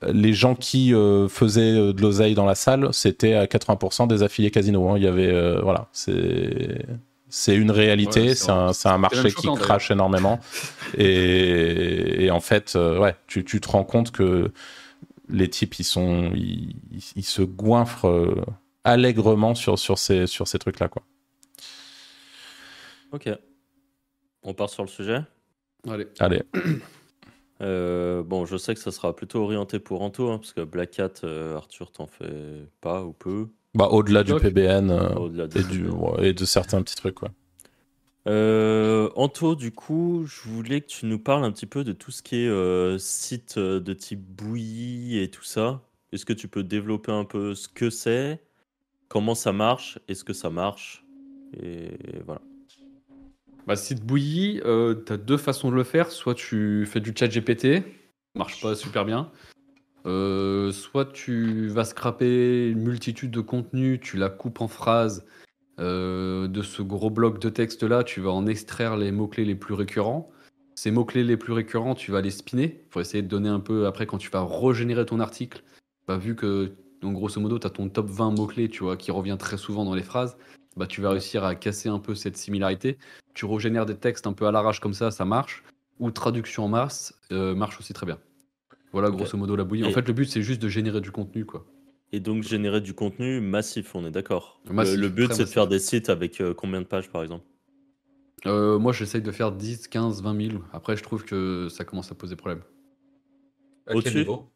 [0.06, 0.92] les gens qui
[1.28, 4.90] faisaient de l'oseille dans la salle, c'était à 80% des affiliés casino.
[4.90, 4.94] hein.
[4.96, 6.86] Il y avait, voilà, c'est
[7.34, 8.74] c'est une réalité, Ouais, c'est c'est un, vrai.
[8.74, 10.38] c'est un marché qui choquant, crache énormément.
[10.98, 14.52] et, et en fait, euh, ouais, tu, tu te rends compte que
[15.28, 18.44] les types, ils sont, ils, ils- ils se goinfrent euh,
[18.84, 21.02] allègrement sur, sur ces, sur ces trucs-là, quoi.
[23.12, 23.28] Ok.
[24.42, 25.20] On part sur le sujet.
[25.88, 26.06] Allez.
[26.18, 26.42] Allez,
[27.60, 30.98] Euh, bon, je sais que ça sera plutôt orienté pour Anto, hein, parce que Black
[31.22, 33.50] euh, Arthur, t'en fais pas ou peu.
[33.74, 34.34] Bah, au-delà du.
[34.34, 37.30] PBN euh, Au-delà de et, du, ouais, et de certains petits trucs, quoi.
[38.28, 42.10] Euh, Anto, du coup, je voulais que tu nous parles un petit peu de tout
[42.10, 45.82] ce qui est euh, site euh, de type bouillie et tout ça.
[46.12, 48.40] Est-ce que tu peux développer un peu ce que c'est,
[49.08, 51.04] comment ça marche, est-ce que ça marche
[51.60, 51.90] Et
[52.24, 52.42] voilà.
[53.66, 56.10] Bah, site bouilli, euh, tu as deux façons de le faire.
[56.10, 57.84] Soit tu fais du chat GPT,
[58.36, 59.30] marche pas super bien.
[60.06, 65.24] Euh, soit tu vas scraper une multitude de contenus, tu la coupes en phrases.
[65.80, 69.54] Euh, de ce gros bloc de texte là, tu vas en extraire les mots-clés les
[69.54, 70.30] plus récurrents.
[70.74, 73.86] Ces mots-clés les plus récurrents, tu vas les spinner pour essayer de donner un peu
[73.86, 75.62] après quand tu vas régénérer ton article.
[76.06, 79.36] Bah, vu que, grosso modo, tu as ton top 20 mots-clés tu vois, qui revient
[79.38, 80.36] très souvent dans les phrases,
[80.76, 82.98] bah, tu vas réussir à casser un peu cette similarité
[83.34, 85.64] tu régénères des textes un peu à l'arrache comme ça, ça marche.
[85.98, 88.18] Ou traduction en masse euh, marche aussi très bien.
[88.92, 89.84] Voilà grosso modo la bouillie.
[89.84, 91.64] En fait, le but c'est juste de générer du contenu quoi.
[92.12, 94.60] Et donc générer du contenu massif, on est d'accord.
[94.68, 97.44] Le- but, c'est de faire des sites avec euh, combien de pages, par exemple?
[98.46, 100.64] Euh, moi, j'essaye de faire 10, 15, 20 000.
[100.72, 102.62] Après, je trouve que ça commence à poser problème.
[103.86, 104.18] À quel Au-dessus?
[104.18, 104.52] niveau?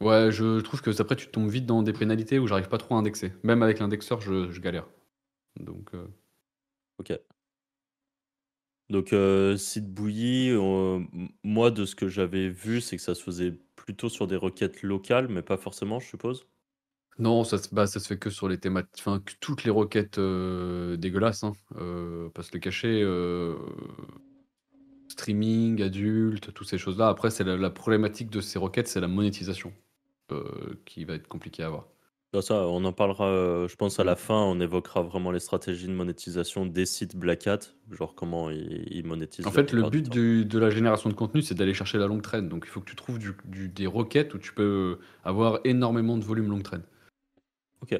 [0.00, 2.94] Ouais, je trouve que après, tu tombes vite dans des pénalités où j'arrive pas trop
[2.94, 3.32] à indexer.
[3.42, 4.86] Même avec l'indexeur, je, je galère.
[5.60, 6.06] Donc, euh,
[6.98, 7.10] Ok.
[8.90, 11.00] Donc, euh, site bouilli, euh,
[11.42, 14.82] moi, de ce que j'avais vu, c'est que ça se faisait plutôt sur des requêtes
[14.82, 16.46] locales, mais pas forcément, je suppose?
[17.18, 19.70] Non, ça se, bah, ça se fait que sur les thématiques, enfin, que toutes les
[19.72, 23.56] requêtes euh, dégueulasses, hein, euh, parce que le cachet, euh,
[25.08, 27.08] streaming, adulte, toutes ces choses-là.
[27.08, 29.72] Après, c'est la, la problématique de ces requêtes, c'est la monétisation
[30.32, 31.88] euh, qui va être compliquée à avoir.
[32.32, 34.34] Bah, ça, on en parlera, euh, je pense, à la fin.
[34.38, 37.60] On évoquera vraiment les stratégies de monétisation des sites Black Hat,
[37.90, 39.46] genre comment ils, ils monétisent.
[39.46, 40.12] En la fait, le plupart du but temps.
[40.14, 42.48] du- de la génération de contenu, c'est d'aller chercher la longue traîne.
[42.50, 46.18] Donc, il faut que tu trouves du- du- des requêtes où tu peux avoir énormément
[46.18, 46.82] de volume longue traîne.
[47.80, 47.98] Ok.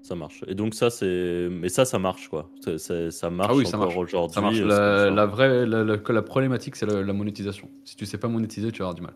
[0.00, 0.42] Ça marche.
[0.46, 1.48] Et donc ça, c'est...
[1.50, 2.48] Mais ça, ça marche, quoi.
[2.64, 3.98] C'est- c'est- ça marche Ah oui, ça encore marche.
[3.98, 4.34] aujourd'hui.
[4.34, 4.56] Ça marche.
[4.60, 7.68] euh, La, vraie, la, la- la problématique, c'est la, la monétisation.
[7.84, 9.14] Si tu sais pas monétiser, tu vas avoir du mal.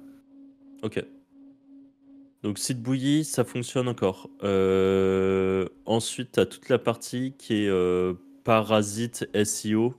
[0.82, 1.02] Ok.
[2.42, 4.30] Donc site bouilli, ça fonctionne encore.
[4.42, 9.94] Euh, Ensuite, tu as toute la partie qui est euh, parasite SEO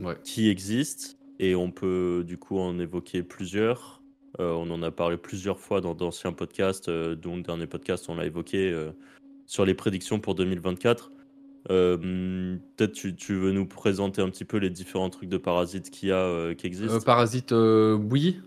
[0.00, 0.16] Ouais.
[0.24, 4.02] qui existe et on peut du coup en évoquer plusieurs.
[4.40, 8.16] Euh, on en a parlé plusieurs fois dans d'anciens podcasts, dont le dernier podcast, on
[8.16, 8.74] l'a évoqué
[9.46, 11.12] sur les prédictions pour 2024.
[11.70, 15.36] Euh, hum, Peut-être tu, tu veux nous présenter un petit peu les différents trucs de
[15.36, 16.96] parasites qu'il y a, euh, qui existent?
[16.96, 18.40] Euh, parasite bouilli?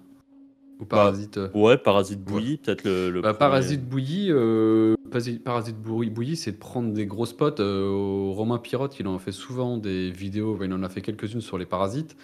[0.80, 1.38] Ou parasite.
[1.38, 3.40] euh, Ouais, parasite bouilli, peut-être le, le Bah, premier.
[3.40, 5.78] parasite bouilli, euh, parasite
[6.36, 7.60] c'est de prendre des gros spots.
[7.62, 11.58] euh, Romain Pirotte, il en fait souvent des vidéos, il en a fait quelques-unes sur
[11.58, 12.18] les parasites.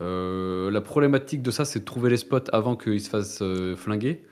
[0.00, 3.42] Euh, la problématique de ça, c'est de trouver les spots avant qu'ils se fassent
[3.76, 4.24] flinguer.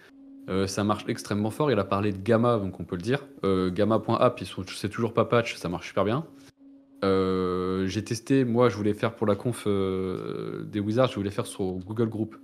[0.66, 1.70] Ça marche extrêmement fort.
[1.70, 3.24] Il a parlé de Gamma, donc on peut le dire.
[3.44, 4.40] Gamma.app,
[4.74, 6.26] c'est toujours pas patch, ça marche super bien.
[7.04, 11.64] J'ai testé, moi je voulais faire pour la conf des Wizards, je voulais faire sur
[11.86, 12.36] Google Group,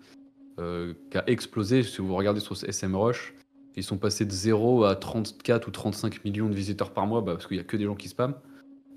[0.58, 1.82] euh, qui a explosé.
[1.82, 3.34] Si vous regardez sur SMrush,
[3.76, 7.32] ils sont passés de 0 à 34 ou 35 millions de visiteurs par mois bah,
[7.32, 8.36] parce qu'il n'y a que des gens qui spamment.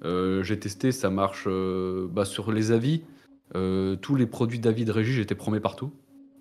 [0.05, 3.01] Euh, j'ai testé, ça marche euh, bah, sur les avis.
[3.53, 5.91] tous les produits d'avis de régie, j'étais premier partout.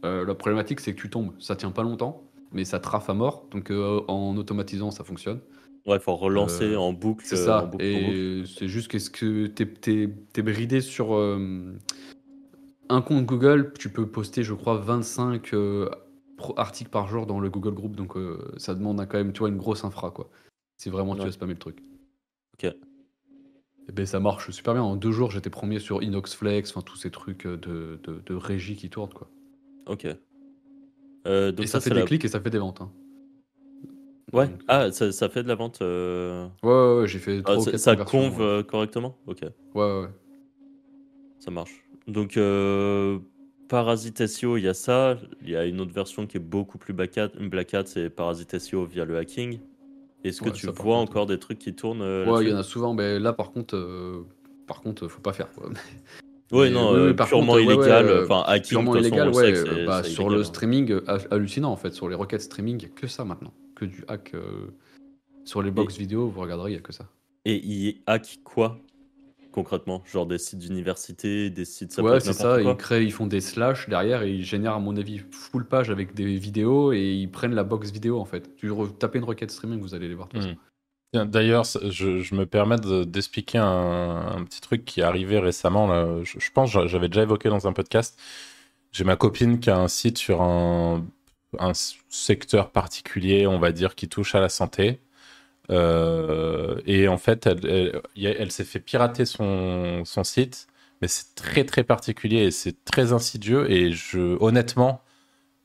[0.04, 1.33] La problématique, c'est que tu tombes.
[1.40, 3.46] Ça tient pas longtemps, mais ça traffe à mort.
[3.50, 5.40] Donc en automatisant, ça fonctionne.
[5.87, 7.24] Ouais, il faut relancer en boucle.
[7.26, 7.64] C'est ça.
[7.64, 7.85] en boucle.
[7.85, 11.16] Et c'est juste qu'est-ce que t'es, t'es bridé sur
[12.88, 15.88] un compte Google, tu peux poster, je crois, 25 euh,
[16.57, 17.96] articles par jour dans le Google Group.
[17.96, 20.31] Donc euh, ça demande quand même, tu vois, une grosse infra, quoi.
[20.79, 21.27] Si vraiment tu Ouais.
[21.27, 21.83] veux spammer le truc.
[22.55, 22.64] Ok.
[23.88, 24.83] Et ben ça marche super bien.
[24.83, 28.35] En deux jours, j'étais premier sur Inoxflex, enfin tous ces trucs euh, de, de, de
[28.35, 29.31] régie qui tournent, quoi.
[29.87, 30.07] Ok.
[31.27, 32.07] Euh, donc et ça, ça, fait c'est des la...
[32.07, 32.81] clics et ça fait des ventes.
[32.81, 32.90] hein.
[34.33, 34.46] Ouais.
[34.48, 35.81] Donc, Ah, ça, ça fait de la vente.
[35.81, 39.16] ouais, ouais, ouais, j'ai fait ah, ça, ça conve correctement?
[39.27, 40.09] Ok, ouais, ouais.
[41.38, 41.83] ça marche.
[42.09, 43.18] Donc, euh,
[43.68, 45.18] Parasite SEO, il y a ça.
[45.42, 48.09] Il y a une autre version qui est beaucoup plus Black Hat, Black Hat, c'est
[48.11, 49.61] Parasite SEO via le hacking.
[50.25, 52.51] Est-ce que Ouais, tu ça, vois contre, encore des trucs qui tournent euh, Ouais, il
[52.51, 54.27] y en a souvent, mais là par contre, euh,
[54.66, 55.53] par contre, faut pas faire.
[55.53, 55.68] Quoi.
[55.68, 55.73] Ouais,
[56.53, 58.07] Mais non, euh, par purement contre, illégal.
[58.07, 59.53] ouais, Enfin, hacking, Purement façon, illégal, ouais.
[59.55, 60.44] euh, bah, sur illégal, le hein.
[60.44, 61.92] streaming, ha- hallucinant en fait.
[61.92, 63.53] Sur les requêtes streaming, il n'y a que ça maintenant.
[63.77, 64.33] Que du hack.
[64.35, 64.68] euh,
[65.44, 67.05] Sur les box vidéo, vous regarderez, il n'y a que ça.
[67.44, 68.79] Et il hack quoi?
[69.52, 72.58] Concrètement Genre des sites d'université, des sites ça ouais, c'est ça.
[72.62, 75.66] quoi Ils, créent, ils font des slash derrière et ils génèrent, à mon avis, full
[75.66, 78.54] page avec des vidéos et ils prennent la box vidéo en fait.
[78.56, 80.28] Tu tapez une requête streaming, vous allez les voir.
[80.34, 80.54] Hmm.
[81.24, 85.87] D'ailleurs, je, je me permets de- d'expliquer un, un petit truc qui est arrivé récemment.
[85.87, 86.22] Là.
[86.22, 88.18] Je, je pense que j'avais déjà évoqué dans un podcast.
[88.92, 91.04] J'ai ma copine qui a un site sur un,
[92.08, 95.00] secteur particulier, on va dire, qui touche à la santé.
[95.70, 100.66] Euh, et en fait, elle, s'est fait pirater son, site,
[101.02, 103.70] mais c'est très très particulier et c'est très insidieux.
[103.70, 105.02] Et je, honnêtement,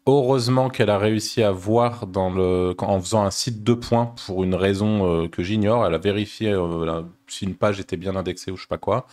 [0.05, 4.43] heureusement qu'elle a réussi à voir dans le, en faisant un site de points pour
[4.43, 5.85] une raison euh, que j'ignore.
[5.85, 9.07] Elle a vérifié euh, si une page était bien indexée ou je sais pas quoi.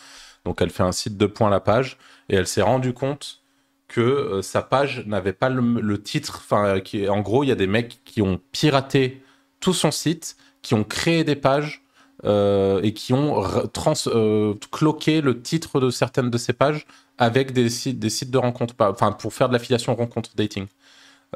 [0.44, 1.98] Donc elle fait un site de points la page
[2.29, 3.42] et elle s'est rendue compte
[3.88, 6.42] que sa page n'avait pas le, le titre.
[6.44, 9.22] Enfin, en gros, il y a des mecs qui ont piraté
[9.61, 11.83] tout son site, qui ont créé des pages
[12.25, 16.87] euh, et qui ont euh, cloqué le titre de certaines de ces pages
[17.18, 17.99] avec des sites,
[18.31, 20.66] de rencontres, enfin pour faire de l'affiliation rencontre dating.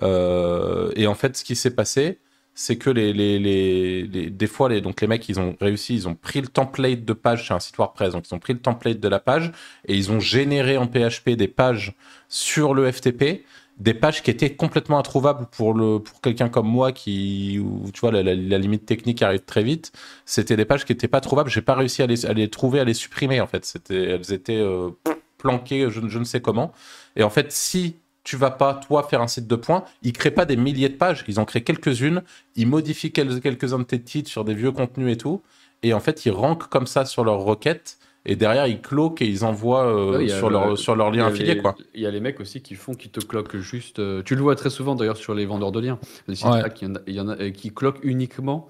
[0.02, 2.18] Euh, et en fait, ce qui s'est passé,
[2.54, 6.08] c'est que les, les, les, des fois, les, donc les mecs, ils ont réussi, ils
[6.08, 8.60] ont pris le template de page, c'est un site WordPress, donc ils ont pris le
[8.60, 9.52] template de la page
[9.86, 11.94] et ils ont généré en PHP des pages
[12.28, 13.44] sur le FTP,
[13.78, 18.00] des pages qui étaient complètement introuvables pour, le, pour quelqu'un comme moi qui, où, tu
[18.00, 19.92] vois, la, limite technique arrive très vite.
[20.24, 21.50] C'était des pages qui n'étaient pas trouvables.
[21.50, 23.64] J'ai pas réussi à les, à les trouver, à les supprimer, en fait.
[23.64, 24.90] C'était, elles étaient euh,
[25.38, 26.72] planquées, je, ne- je ne sais comment.
[27.16, 30.30] Et en fait, si tu vas pas, toi, faire un site de points, ils créent
[30.30, 31.24] pas des milliers de pages.
[31.28, 32.22] Ils en créent quelques-unes.
[32.56, 35.42] Ils modifient quel- quelques-uns de tes titres sur des vieux contenus et tout.
[35.82, 37.98] Et en fait, ils rankent comme ça sur leurs requêtes.
[38.26, 40.78] Et derrière ils cloquent et ils envoient euh, Ouais, il y a sur, le- leur,
[40.78, 41.76] sur leur lien affilié quoi.
[41.94, 43.98] Il y a les mecs aussi qui font, qui te cloquent juste.
[43.98, 45.98] euh, tu le vois très souvent d'ailleurs sur les vendeurs de liens.
[46.28, 46.64] Les sites Ouais.
[46.64, 48.68] hack, il y en a, il y en a, euh, qui cloquent uniquement.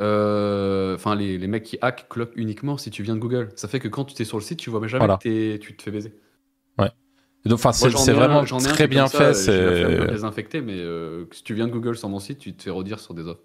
[0.00, 3.50] euh, Enfin, les, les mecs qui hack cloquent uniquement si tu viens de Google.
[3.56, 5.18] Ça fait que quand tu es sur le site, tu vois jamais Voilà.
[5.22, 6.14] que tu te fais baiser.
[7.44, 9.32] Donc, Enfin, c'est vraiment un très bien fait.
[9.32, 12.70] C'est désinfecter, mais euh, si tu viens de Google sur mon site, tu te fais
[12.70, 13.42] redire sur des offres.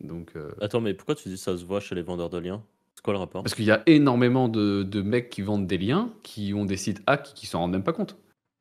[0.00, 2.62] Donc, euh, Attends, mais pourquoi tu dis ça se voit chez les vendeurs de liens?
[2.96, 5.78] C'est quoi le rapport parce qu'il y a énormément de, de mecs qui vendent des
[5.78, 8.16] liens, qui ont des sites hack, qui s'en rendent même pas compte.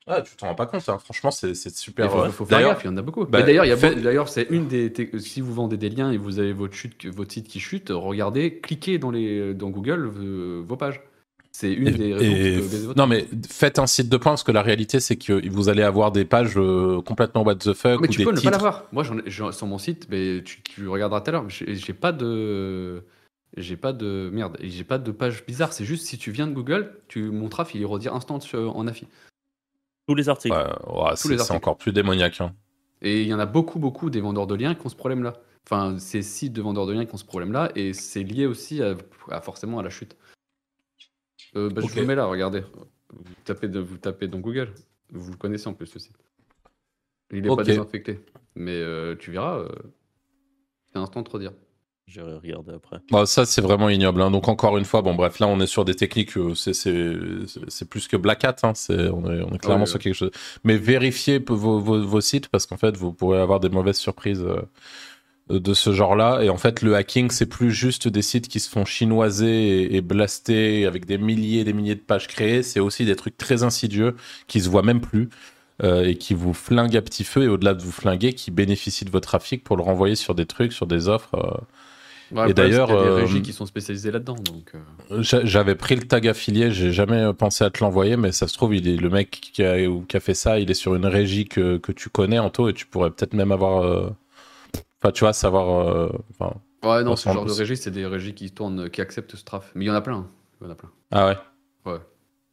[0.06, 0.88] Ouais, tu t'en rends pas compte.
[0.90, 0.98] hein.
[0.98, 2.12] Franchement, c'est c'est Il super.
[2.12, 3.24] faut, faut faire gaffe, il y en a beaucoup.
[3.26, 3.96] bah, Mais d'ailleurs, il y a fait-
[4.28, 4.92] c'est une des.
[5.20, 8.60] Si vous vendez des liens et vous avez votre, chute, votre site qui chute, regardez,
[8.60, 10.08] cliquez dans, les, dans Google
[10.66, 11.02] vos pages.
[11.56, 14.52] C'est une Et- des raisons et- non mais faites un site de points parce que
[14.52, 18.08] la réalité c'est que vous allez avoir des pages euh, complètement what the fuck Mais
[18.08, 18.86] ou tu des peux ne pas l'avoir.
[18.92, 21.46] Moi, ai- sur mon site, mais tu, tu regarderas tout à l'heure.
[21.50, 23.04] J'ai pas de.
[23.56, 24.30] J'ai pas de.
[24.34, 25.74] Merde, j'ai pas de page bizarre.
[25.74, 28.88] C'est juste si tu viens de Google, tu, mon traf, il est redire instant en
[28.88, 29.08] affi.
[30.08, 30.56] Tous les articles.
[30.56, 31.56] Ouais, ouais, Tous c'est les c'est articles.
[31.56, 32.42] encore plus démoniaque.
[32.42, 32.56] hein.
[33.02, 35.34] Et il y en a beaucoup, beaucoup des vendeurs de liens qui ont ce problème-là.
[35.66, 38.82] Enfin, ces sites de vendeurs de liens qui ont ce problème-là, et c'est lié aussi
[38.82, 38.96] à,
[39.30, 40.18] à forcément à la chute.
[41.56, 41.90] Euh, bah, Ok.
[41.90, 42.64] Je vous le mets là, regardez.
[43.12, 44.74] Vous tapez, de- vous tapez dans Google.
[45.12, 46.18] Vous le connaissez en plus, ce site.
[47.32, 48.20] Il n'est pas désinfecté.
[48.56, 49.70] Mais euh, tu verras, euh,
[50.92, 51.54] c'est instant de te redire.
[52.08, 52.98] J'irai regarder après.
[53.12, 54.22] Bon, ça c'est vraiment ignoble.
[54.22, 54.30] hein.
[54.30, 58.08] Donc encore une fois, bon bref, là on est sur des techniques, euh, c'est- plus
[58.08, 58.58] que Black Hat.
[58.64, 58.74] hein.
[58.90, 58.94] On,
[59.34, 60.32] est, on est clairement Ouais, sur quelque chose.
[60.64, 64.44] Mais vérifiez vos, vos- vos sites parce qu'en fait vous pourrez avoir des mauvaises surprises
[64.44, 64.62] euh,
[65.60, 66.42] de ce genre-là.
[66.44, 69.96] Et en fait le hacking c'est plus juste des sites qui se font chinoiser et,
[69.96, 72.64] et blaster avec des milliers et des milliers de pages créées.
[72.64, 74.16] C'est aussi des trucs très insidieux
[74.48, 75.30] qui se voient même plus.
[75.84, 79.06] euh, et qui vous flinguent à petit feu et au-delà de vous flinguer, qui bénéficient
[79.06, 81.34] de votre trafic pour le renvoyer sur des trucs, sur des offres.
[81.36, 81.58] euh,
[82.32, 84.36] Ouais, Et d'ailleurs, il y a des euh, régies qui sont spécialisées là-dedans.
[84.36, 84.72] Donc,
[85.12, 88.48] euh, J'a- J'avais pris le tag affilié, j'ai jamais pensé à te l'envoyer, mais ça
[88.48, 90.76] se trouve, il est le mec qui a, ou qui a fait ça, il est
[90.76, 93.84] sur une régie que, que tu connais, Anto, et tu pourrais peut-être même avoir.
[93.84, 94.10] euh,
[95.02, 95.88] Enfin, tu vois, savoir.
[95.88, 96.10] euh,
[96.84, 99.44] Ouais, non, ce genre de en- régie, c'est des régies qui tournent, qui acceptent ce
[99.44, 99.72] traf.
[99.76, 100.16] Mais il y en a plein.
[100.16, 100.30] hein.
[100.62, 100.92] Il y en a plein.
[101.12, 101.38] Ah ouais?
[101.86, 102.00] Ouais.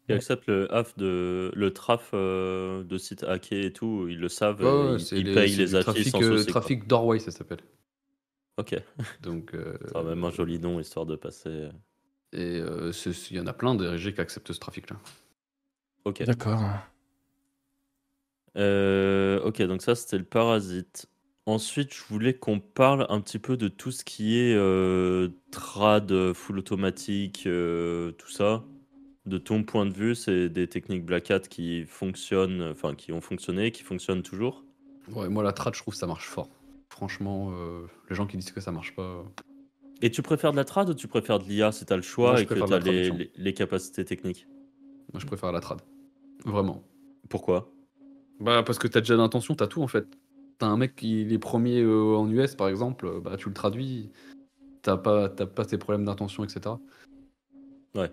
[0.09, 4.61] Ils acceptent le de le traf euh, de sites hackés et tout, ils le savent,
[4.61, 6.45] Ouais, ouais, ils, des- payent c'est les affiches trafic, euh, souci.
[6.53, 6.61] quoi.
[6.61, 7.61] trafic doorway, ça s'appelle.
[8.57, 8.75] Ok,
[9.23, 11.71] Donc, euh, ça a même un joli nom histoire de passer.
[12.33, 12.93] Et euh,
[13.31, 14.97] il y en a plein des régies qui acceptent ce trafic-là.
[16.05, 16.23] Ok.
[16.23, 16.61] D'accord.
[18.57, 21.07] Euh, ok, donc ça c'était le parasite.
[21.47, 26.13] Ensuite, je voulais qu'on parle un petit peu de tout ce qui est euh, trad,
[26.13, 28.63] euh, full automatique, euh, tout ça.
[29.27, 33.21] De ton point de vue, c'est des techniques Black Hat qui fonctionnent, enfin qui ont
[33.21, 34.65] fonctionné, qui fonctionnent toujours?
[35.13, 36.49] Ouais, moi, la trad, je trouve que ça marche fort.
[36.91, 39.25] Franchement, euh, les gens qui disent que ça marche pas.
[40.03, 42.03] Et tu préfères de la trad ou tu préfères de l'IA si tu as le
[42.03, 43.17] choix Moi, et que préfère tu de as la les, traduction.
[43.17, 44.47] les- les capacités techniques?
[45.13, 45.81] Moi, je préfère la trad.
[46.45, 46.83] Vraiment.
[47.29, 47.71] Pourquoi?
[48.41, 50.07] Bah, parce que t'as déjà l'intention, t'as tout en fait.
[50.59, 53.55] T'as un mec qui est premier euh, en US, par exemple, euh, bah, tu le
[53.55, 54.11] traduis.
[54.83, 56.77] T'as pas, t'as pas tes problèmes d'intention, etc.
[57.97, 58.09] Euh,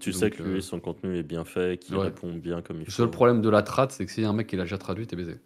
[0.00, 2.04] Tu sais que lui, euh, son contenu est bien fait, qu'il ouais.
[2.04, 2.92] répond bien comme il Le faut.
[2.92, 4.78] seul problème de la trad, c'est que s'il y a un mec qui l'a déjà
[4.78, 5.38] traduit, t'es baisé.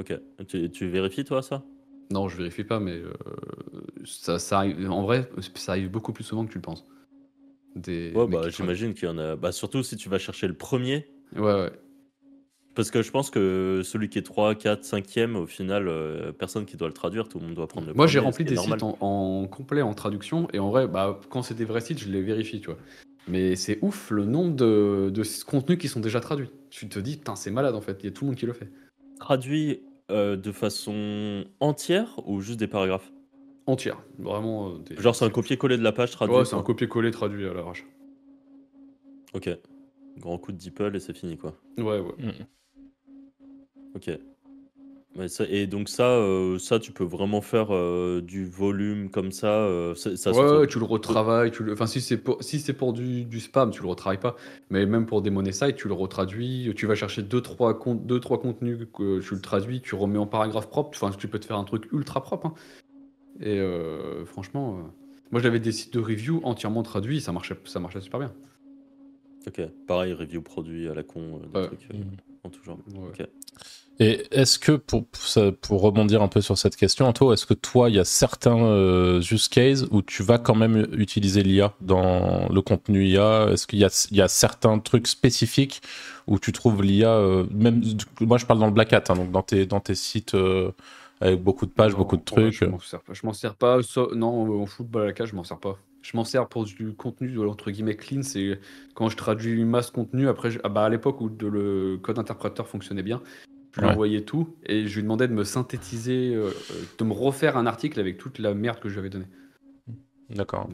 [0.00, 0.18] Ok.
[0.48, 1.62] Tu, tu vérifies toi ça?
[2.10, 3.12] Non, je vérifie pas, mais euh,
[4.04, 4.90] ça, ça arrive.
[4.90, 6.86] En vrai, ça arrive beaucoup plus souvent que tu le penses.
[7.76, 9.36] Des Ouais, bah j'imagine qu'il y en a.
[9.36, 11.06] Bah, surtout si tu vas chercher le premier.
[11.36, 11.72] Ouais, ouais.
[12.74, 16.64] Parce que je pense que celui qui est 3, 4, 5e, au final, euh, personne
[16.64, 18.78] qui doit le traduire, tout le monde doit prendre le Moi, j'ai rempli des normal.
[18.78, 21.98] sites en, en complet en traduction, et en vrai, bah, quand c'est des vrais sites,
[21.98, 22.78] je les vérifie, tu vois.
[23.28, 26.50] Mais c'est ouf le nombre de, de contenus qui sont déjà traduits.
[26.70, 28.46] Tu te dis, putain, c'est malade en fait, il y a tout le monde qui
[28.46, 28.70] le fait.
[29.18, 33.10] Traduit euh, de façon entière ou juste des paragraphes
[33.66, 34.70] Entière, vraiment.
[34.70, 36.66] euh, des- Genre, c'est un copier-coller de la page traduit Ouais, c'est un quoi.
[36.66, 37.86] copier-coller traduit à l'arrache.
[39.34, 39.48] Ok.
[40.18, 41.54] Grand coup de DeepL et c'est fini quoi.
[41.78, 42.14] Ouais, ouais.
[43.94, 44.10] Ok.
[45.16, 49.32] Ouais, ça- et donc ça, euh, ça tu peux vraiment faire euh, du volume comme
[49.32, 49.48] ça.
[49.48, 51.50] euh, ça, ça se ouais, tu le retravailles.
[51.50, 51.72] Tu le...
[51.72, 54.36] Enfin, si c'est pour, si c'est pour du, du spam, tu le retravailles pas.
[54.70, 56.72] Mais même pour des money sites, tu le retraduis.
[56.76, 59.96] Tu vas chercher 2-3 deux, trois con- deux, trois contenus que tu le traduis, tu
[59.96, 60.90] remets en paragraphe propre.
[60.94, 62.46] Enfin, tu peux te faire un truc ultra propre.
[62.46, 62.54] hein.
[63.40, 64.82] Et euh, franchement, euh,
[65.32, 68.32] moi j'avais des sites de review entièrement traduits, ça marchait, ça marchait super bien.
[69.46, 69.60] Ok.
[69.86, 71.66] Pareil, review produit à la con, euh, des Ouais.
[71.66, 72.04] trucs euh, Mhm.
[72.44, 72.78] En tout genre.
[72.94, 73.08] Ouais.
[73.20, 73.26] Ok.
[74.02, 75.04] Et est-ce que, pour,
[75.60, 78.56] pour rebondir un peu sur cette question, Anto, est-ce que toi, il y a certains
[78.56, 83.66] euh, use cases où tu vas quand même utiliser l'IA dans le contenu IA Est-ce
[83.66, 85.82] qu'il y a, il y a certains trucs spécifiques
[86.26, 87.82] où tu trouves l'IA, euh, même,
[88.20, 90.34] moi je parle dans le Black Hat, hein, donc dans tes, dans tes sites
[91.20, 93.12] avec beaucoup de pages, Non, beaucoup de trucs Je m'en sers pas.
[93.12, 93.82] Je m'en sers pas.
[93.82, 95.76] ça- non, en football à la cage, je m'en sers pas.
[96.02, 98.22] Je m'en sers pour du contenu entre guillemets clean.
[98.22, 98.58] C'est
[98.94, 100.28] quand je traduis une masse contenu.
[100.28, 103.22] Après, ah bah, à l'époque où le code interpréteur fonctionnait bien,
[103.72, 106.50] je lui envoyais tout et je lui demandais de me synthétiser, euh,
[106.98, 109.28] de me refaire un article avec toute la merde que je lui avais donnée.
[110.30, 110.68] D'accord.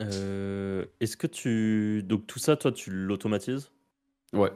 [0.00, 2.02] Euh, est-ce que tu.
[2.02, 3.70] Donc tout ça, toi, tu l'automatises?
[4.32, 4.50] Ouais.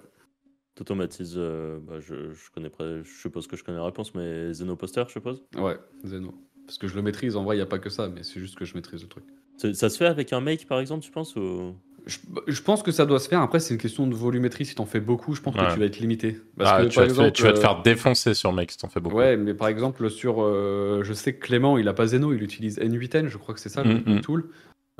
[0.75, 1.35] Tu automatises.
[1.37, 5.05] Euh, bah, je, je, connais je suppose que je connais la réponse, mais Zeno Poster,
[5.07, 5.45] je suppose?
[5.57, 6.35] Ouais, Zeno.
[6.69, 7.35] Parce que je le maîtrise.
[7.35, 9.09] En vrai, il n'y a pas que ça, mais c'est juste que je maîtrise le
[9.09, 9.25] truc.
[9.57, 11.75] Ça, se fait avec un make, par exemple, tu penses ou...
[12.07, 13.41] je, pense que ça doit se faire.
[13.41, 14.67] Après, c'est une question de volumétrie.
[14.67, 16.39] Si t'en fais beaucoup, je pense que tu vas être limité.
[16.59, 18.89] Parce ah, que, tu, vas exemple, tu, vas te, faire défoncer sur make si t'en
[18.89, 19.17] fais beaucoup.
[19.17, 20.43] Ouais, mais par exemple, sur.
[20.43, 23.61] Euh, je sais que Clément, il a pas Zeno, il utilise N8N, je crois que
[23.61, 24.21] c'est ça le, mm, mm.
[24.21, 24.51] tool.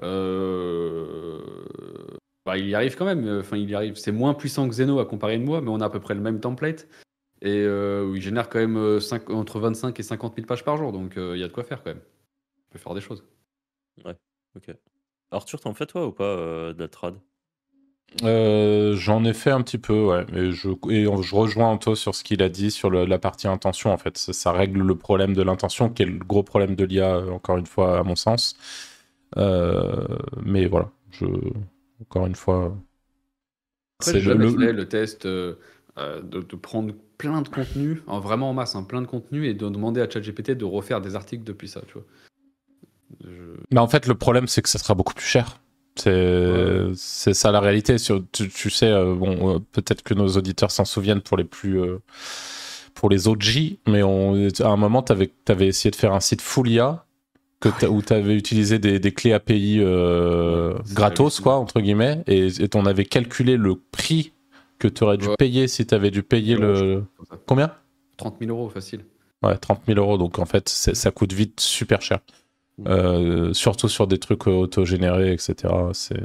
[0.03, 1.39] Euh,
[2.47, 3.41] bah, il y arrive quand même.
[3.41, 3.97] Enfin, il y arrive.
[3.97, 6.15] C'est moins puissant que Zeno à comparer de moi, mais on a à peu près
[6.15, 6.89] le même template.
[7.41, 10.93] Et euh, il génère quand même euh, entre 25 et 50 000 pages par jour,
[10.93, 12.03] donc il y a de quoi faire quand même.
[12.69, 13.25] On peut faire des choses.
[14.05, 14.17] Ouais,
[14.57, 14.75] ok.
[15.31, 16.37] Arthur, t'en fais toi ou pas
[16.73, 17.15] de la trad
[18.23, 20.27] J'en ai fait un petit peu, ouais.
[20.33, 23.93] Mais je, et je rejoins Anto sur ce qu'il a dit sur la partie intention.
[23.93, 26.85] En fait, ça, ça, règle le problème de l'intention, qui est le gros problème de
[26.85, 28.57] l'IA, encore une fois, à mon sens.
[29.37, 30.07] Euh,
[30.43, 31.27] mais voilà, je,
[32.01, 32.77] encore une fois.
[34.01, 34.89] c'est le, le...
[34.89, 35.57] test euh,
[35.99, 39.69] euh, de, prendre plein de contenu, vraiment en masse, hein, plein de contenu, et de
[39.69, 42.05] demander à ChatGPT de refaire des articles depuis ça, tu vois.
[43.71, 45.61] Mais en fait, le problème, c'est que ça sera beaucoup plus cher.
[45.97, 47.97] C'est ça la réalité.
[47.97, 51.81] Tu, sais, bon, peut-être que nos auditeurs s'en souviennent pour les plus.
[52.95, 56.21] pour les OG, mais on, à un moment, tu avais, avais, essayé de faire un
[56.21, 57.05] site full IA
[57.61, 62.51] que où tu avais utilisé des, des clés API euh, gratos, quoi, entre guillemets, et
[62.75, 64.33] on avait calculé le prix
[64.79, 67.05] que tu aurais dû payer si tu avais dû payer le.
[67.47, 67.75] Combien
[68.17, 69.05] 30 000 euros, facile.
[69.43, 72.19] Ouais, 30 000 euros, donc en fait, ça coûte vite super cher.
[72.79, 72.87] Mm.
[72.89, 75.73] Euh, surtout sur des trucs autogénérés, etc.
[75.93, 76.21] C'est.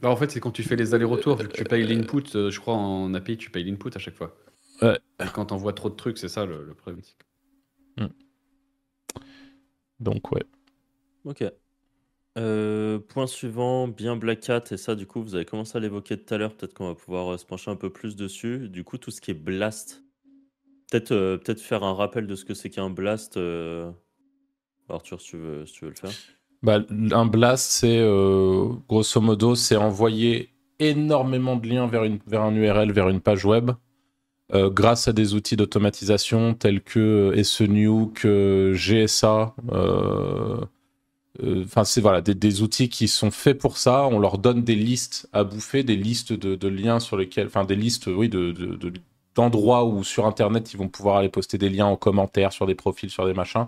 [0.00, 2.50] Bah, en fait, c'est quand tu fais les allers-retours, vu que tu payes l'input, euh,
[2.50, 4.36] je crois en API, tu payes l'input à chaque fois.
[4.82, 4.98] Ouais.
[5.20, 7.02] Et quand t'envoies trop de trucs, c'est ça le, le problème.
[7.98, 8.06] Mm.
[10.00, 10.44] Donc ouais.
[11.24, 11.44] Ok.
[12.36, 16.18] Euh, point suivant, bien Black Hat, et ça du coup vous avez commencé à l'évoquer
[16.18, 18.68] tout à l'heure, peut-être qu'on va pouvoir euh, se pencher un peu plus dessus.
[18.68, 20.02] Du coup tout ce qui est blast,
[20.90, 23.38] peut-être euh, peut-être faire un rappel de ce que c'est qu'un blast.
[24.88, 26.10] Arthur, si tu, veux, tu veux le faire.
[26.62, 28.00] Bah, un blast, c'est
[28.86, 33.44] grosso modo, c'est envoyer énormément de liens vers, une, vers un URL, vers une page
[33.46, 33.70] web,
[34.52, 37.34] grâce à des outils d'automatisation tels que
[38.14, 39.54] que GSA.
[41.42, 44.06] Euh, enfin, c'est voilà, des, outils qui sont faits pour ça.
[44.06, 47.76] On leur donne des listes à bouffer, des listes de, liens sur lesquels, enfin des
[47.76, 48.54] listes, oui, de,
[49.34, 52.74] d'endroits où sur Internet ils vont pouvoir aller poster des liens en commentaire sur des
[52.74, 53.66] profils, sur des machins.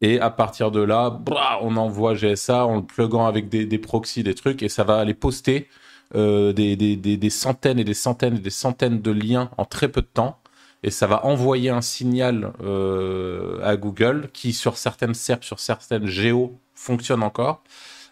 [0.00, 1.20] Et à partir de là,
[1.62, 4.98] on envoie GSA en le pluguant avec des, des proxys, des trucs, et ça va
[4.98, 5.68] aller poster
[6.14, 9.88] euh, des, des, des, centaines et des centaines et des centaines de liens en très
[9.88, 10.38] peu de temps.
[10.84, 16.06] Et ça va envoyer un signal euh, à Google qui, sur certaines SERP, sur certaines
[16.06, 17.62] géos, fonctionne encore.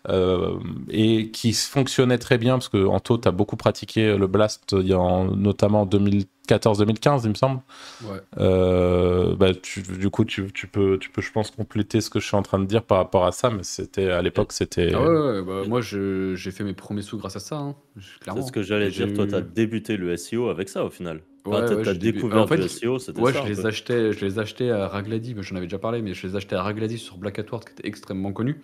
[0.08, 0.58] Euh,
[0.88, 4.88] et qui fonctionnait très bien parce que Anto, tu as beaucoup pratiqué le Blast, il
[4.88, 7.60] y a notamment en 2014-2015, il me semble.
[8.04, 8.18] Ouais.
[8.38, 12.26] Euh, bah, du coup, tu, tu, peux, tu peux, je pense, compléter ce que je
[12.26, 14.92] suis en train de dire par rapport à ça, mais c'était à l'époque, c'était.
[14.92, 17.76] Ah ouais, bah, moi, j'ai fait mes premiers sous grâce à ça, hein,
[18.24, 19.12] C'est ce que j'allais dire.
[19.14, 21.20] Toi, tu as débuté le SEO avec ça au final.
[21.44, 23.42] Ouais, tu as découvert en fait, le SEO, c'était ouais, ça.
[23.42, 26.36] Je les, achetais, je les achetais à Ragladi, j'en avais déjà parlé, mais je les
[26.36, 28.60] achetais à Ragladi sur Black Hat qui était extrêmement connu.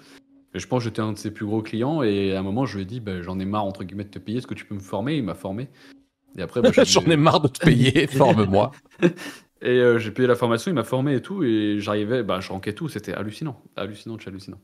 [0.55, 2.65] Et je pense que j'étais un de ses plus gros clients et à un moment
[2.67, 4.55] je lui ai dit bah, j'en ai marre entre guillemets de te payer, est-ce que
[4.55, 5.17] tu peux me former?
[5.17, 5.69] Il m'a formé.
[6.39, 8.71] Et après bah, j'en ai marre de te payer, forme-moi.
[9.61, 12.51] et euh, j'ai payé la formation, il m'a formé et tout et j'arrivais, bah je
[12.51, 14.59] ranquais tout, c'était hallucinant, hallucinant, hallucinant.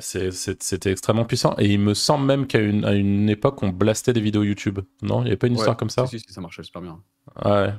[0.00, 4.20] C'était extrêmement puissant et il me semble même qu'à une, une, époque on blastait des
[4.20, 4.80] vidéos YouTube.
[5.02, 7.00] Non, il n'y avait pas une histoire comme ça si, si, ça marchait super bien.
[7.44, 7.74] Ouais.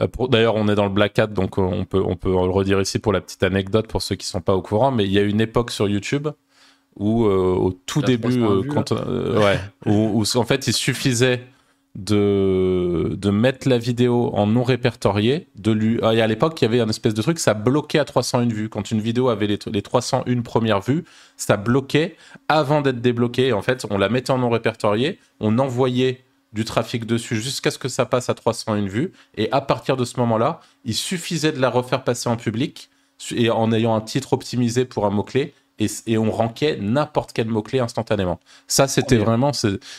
[0.00, 2.50] Euh, d'ailleurs, on est dans le Black Hat, donc euh, on peut, on peut le
[2.50, 4.90] redire ici pour la petite anecdote pour ceux qui ne sont pas au courant.
[4.90, 6.28] Mais il y a une époque sur YouTube
[6.96, 11.46] où, euh, au tout début, quand, ouais, où, en fait, il suffisait
[11.94, 15.48] de, de mettre la vidéo en non répertorié.
[15.56, 18.04] De lui, et à l'époque, il y avait un espèce de truc, ça bloquait à
[18.04, 18.68] 301 vues.
[18.68, 21.04] Quand une vidéo avait les, les 301 premières vues,
[21.36, 22.16] ça bloquait
[22.48, 23.52] avant d'être débloqué.
[23.52, 27.78] En fait, on la mettait en non répertorié, on envoyait du trafic dessus jusqu'à ce
[27.78, 29.12] que ça passe à 301 vues.
[29.36, 32.90] Et à partir de ce moment-là, il suffisait de la refaire passer en public
[33.34, 35.54] et en ayant un titre optimisé pour un mot-clé.
[35.78, 38.38] Et, on ranquait n'importe quel mot-clé instantanément.
[38.68, 39.50] Ça, c'était vraiment,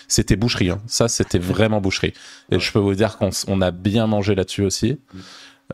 [0.07, 0.69] c'était boucherie.
[0.69, 0.81] Hein.
[0.87, 2.13] Ça, c'était vraiment boucherie.
[2.49, 4.99] Et je peux vous dire qu'on a bien mangé là-dessus aussi.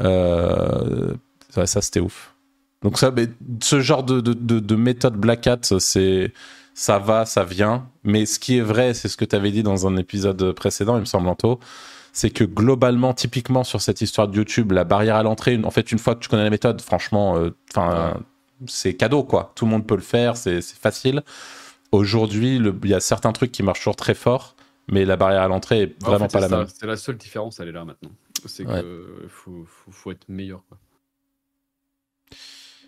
[0.02, 1.14] Euh,
[1.50, 2.34] ça, c'était ouf.
[2.82, 3.28] Donc ça, mais
[3.62, 6.34] ce genre de, de, de, de méthode Black Hat, c'est
[6.74, 7.88] ça va, ça vient.
[8.04, 10.96] Mais ce qui est vrai, c'est ce que tu avais dit dans un épisode précédent,
[10.96, 11.60] il me semble, Anto,
[12.14, 15.92] c'est que globalement, typiquement sur cette histoire de YouTube, la barrière à l'entrée, en fait,
[15.92, 18.20] une fois que tu connais la méthode, franchement, euh, enfin,
[18.68, 19.52] c'est cadeau, quoi.
[19.56, 21.24] Tout le monde peut le faire, c'est c'est facile.
[21.92, 24.56] Aujourd'hui, le- il y a certains trucs qui marchent toujours très fort,
[24.88, 26.68] mais la barrière à l'entrée est En vraiment fait, pas la ça, même.
[26.68, 28.12] C'est la seule différence, elle est là maintenant.
[28.46, 28.82] C'est Ouais.
[28.82, 30.64] que faut, faut, faut être meilleur.
[30.68, 30.78] Quoi.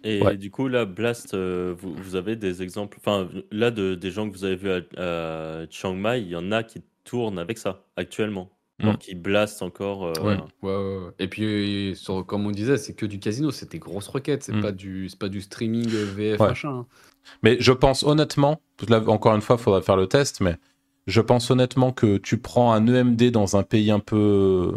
[0.05, 0.35] Et Ouais.
[0.37, 4.29] du coup, là, Blast, euh, vous, vous avez des exemples, enfin, là, de, des gens
[4.29, 7.57] que vous avez vus à, à Chiang Mai, il y en a qui tournent avec
[7.57, 8.49] ça actuellement.
[8.83, 8.97] Genre Mm.
[8.97, 10.05] qui blastent encore.
[10.05, 11.11] euh, Ouais, ouais, ouais.
[11.19, 14.53] Et puis, sur, comme on disait, c'est que du casino, c'est des grosses requêtes, c'est
[14.55, 14.61] Mm.
[14.61, 16.47] pas, du, c'est pas du streaming euh, VF Ouais.
[16.49, 16.69] machin.
[16.69, 16.85] hein.
[17.41, 18.59] Mais je pense honnêtement,
[18.89, 20.57] là, encore une fois, il faudra faire le test, mais
[21.07, 24.73] je pense honnêtement que tu prends un EMD dans un pays un peu.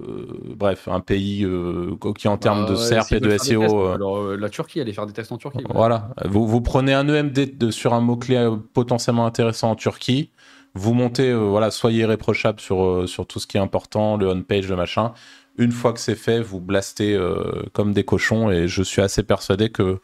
[0.00, 0.26] euh,
[0.56, 3.38] bref, un pays euh, qui en termes Bah de ouais, SERP s'ils et de veulent
[3.38, 3.60] faire des SEO.
[3.60, 5.62] tests, euh, Alors, euh, la Turquie, aller faire des tests en Turquie.
[5.68, 6.08] voilà.
[6.16, 10.30] Voilà, vous, vous prenez un EMD de- sur un mot-clé euh, potentiellement intéressant en Turquie,
[10.74, 14.28] vous montez, euh, voilà, soyez irréprochable sur, euh, sur tout ce qui est important, le
[14.28, 15.12] on-page, le machin.
[15.56, 19.24] Une fois que c'est fait, vous blastez euh, comme des cochons et je suis assez
[19.24, 19.98] persuadé que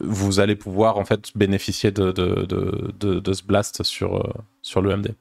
[0.00, 4.32] vous allez pouvoir en fait bénéficier de, de, de, de- de ce blast sur,
[4.62, 5.14] sur l'EMD.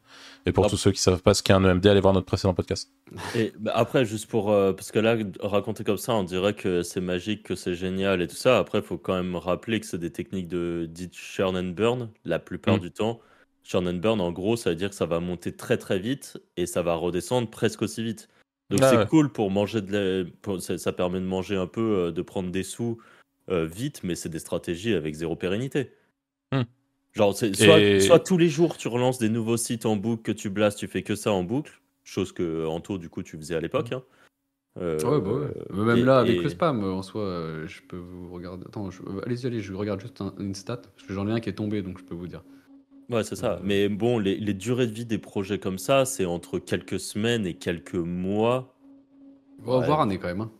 [0.45, 0.71] Et pour Hop.
[0.71, 2.91] tous ceux qui savent pas ce qu'est un EMD, allez voir notre précédent podcast.
[3.35, 4.51] Et bah, après, juste pour.
[4.51, 8.21] euh, parce que là, raconter comme ça, on dirait que c'est magique, que c'est génial
[8.23, 8.57] et tout ça.
[8.59, 12.09] Après, il faut quand même rappeler que c'est des techniques de dites churn and burn
[12.25, 12.79] la plupart Mm.
[12.81, 13.19] du temps.
[13.64, 16.41] Churn and burn, en gros, ça veut dire que ça va monter très très vite
[16.57, 18.28] et ça va redescendre presque aussi vite.
[18.70, 19.07] Donc Ah c'est ouais.
[19.07, 22.49] cool pour manger de la- ça, ça permet de manger un peu, euh, de prendre
[22.51, 22.97] des sous
[23.49, 25.91] euh, vite, mais c'est des stratégies avec zéro pérennité.
[26.53, 26.62] Mm.
[27.14, 30.32] Genre, soit, Et- soit tous les jours tu relances des nouveaux sites en boucle que
[30.32, 33.55] tu blastes, tu fais que ça en boucle, chose que Anto, du coup, tu faisais
[33.55, 33.91] à l'époque.
[33.91, 34.03] hein.
[34.80, 35.53] Euh, Ouais, bah ouais.
[35.72, 38.32] Mais Même et- là, avec et- le spam, euh, en soi, euh, je peux vous
[38.34, 38.64] regarder.
[38.68, 41.32] Attends, je- euh, allez-y, allez, je regarde juste un- une stat, parce que j'en ai
[41.34, 42.43] un qui est tombé, donc je peux vous dire.
[43.12, 43.59] Ouais, c'est ça.
[43.64, 47.45] Mais bon, les, les durées de vie des projets comme ça, c'est entre quelques semaines
[47.45, 48.74] et quelques mois.
[49.66, 49.86] On va Ouais.
[49.86, 50.41] voir année quand même.
[50.41, 50.51] hein.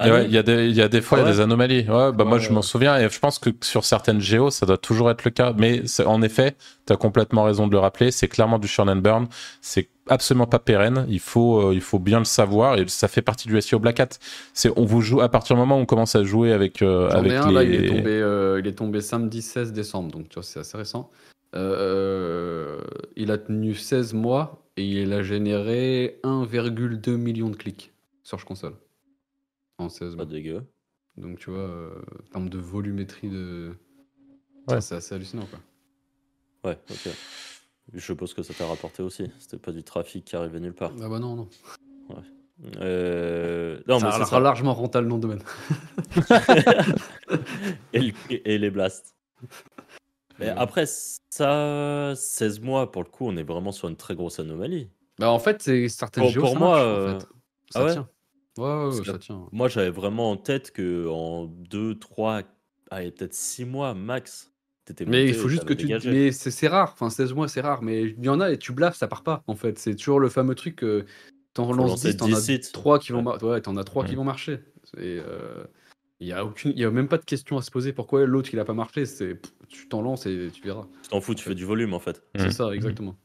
[0.00, 0.22] Ouais, oui.
[0.24, 1.40] il y, a des- il y a des fois, il y Ah a ouais des
[1.40, 1.86] anomalies.
[1.88, 4.66] Ouais, bah moi, Ouais, je m'en souviens et je pense que sur certaines géos, ça
[4.66, 5.52] doit toujours être le cas.
[5.56, 8.10] Mais en effet, tu as complètement raison de le rappeler.
[8.10, 9.28] C'est clairement du churn and burn.
[9.60, 11.06] C'est absolument pas pérenne.
[11.08, 14.00] Il faut, euh, il faut bien le savoir et ça fait partie du SEO Black
[14.00, 14.08] Hat.
[14.52, 17.08] C'est, on vous joue à partir du moment où on commence à jouer avec, euh,
[17.10, 17.54] avec un les.
[17.54, 20.58] là, il est, tombé, euh, il est tombé samedi 16 décembre, donc tu vois, c'est
[20.58, 21.08] assez récent.
[21.54, 22.80] Euh,
[23.16, 27.92] il a tenu 16 mois et il a généré 1,2 million de clics
[28.22, 28.74] sur console
[29.78, 30.24] en 16 Pas mois.
[30.26, 30.62] dégueu.
[31.16, 31.90] Donc tu vois, euh,
[32.28, 33.72] en termes de volumétrie de.
[34.68, 34.80] Ouais.
[34.80, 35.60] C'est assez hallucinant quoi.
[36.70, 37.08] Ouais, ok.
[37.92, 39.30] Je suppose que ça t'a rapporté aussi.
[39.38, 40.90] C'était pas du trafic qui arrivait nulle part.
[41.02, 41.48] Ah bah non, non.
[42.80, 44.40] Euh, Non, ça mais ça.
[44.40, 45.42] largement rentable le nom de domaine.
[47.92, 49.14] et, le- et les blasts.
[50.38, 50.54] Mais Ouais.
[50.56, 54.88] après, ça, 16 mois, pour le coup, on est vraiment sur une très grosse anomalie.
[55.18, 57.26] Bah en fait, c'est certaines Pour- géos, pour ça moi, marche, euh, en fait.
[57.28, 57.38] ah
[57.70, 58.08] Ça ouais tient.
[58.58, 59.46] Ouais, ouais, ouais, ça tient.
[59.52, 62.42] Moi, j'avais vraiment en tête que en 2, 3,
[62.90, 64.52] allez, peut-être 6 mois max,
[64.84, 65.86] t'étais Mais il monté, faut juste que t'avais tu.
[65.86, 66.10] dégagé.
[66.10, 68.72] Mais c'est rare, enfin 16 mois c'est rare, mais il y en a et tu
[68.72, 69.78] blaffes, ça part pas en fait.
[69.78, 71.04] C'est toujours le fameux truc que
[71.52, 72.72] t'en relances lancer 10, t'en 10 as sites.
[72.72, 73.42] 3 qui vont, Ouais.
[73.44, 74.16] ouais, t'en as 3 qui Ouais.
[74.16, 74.58] vont marcher.
[74.98, 75.64] Et euh,
[76.20, 78.24] il y a aucune, il y a même pas de question à se poser pourquoi
[78.26, 79.04] l'autre il a pas marché?
[79.06, 80.86] C'est tu t'en lances et tu verras.
[81.02, 82.22] Tu t'en fous, tu fais du volume en fait.
[82.36, 83.16] C'est ça exactement.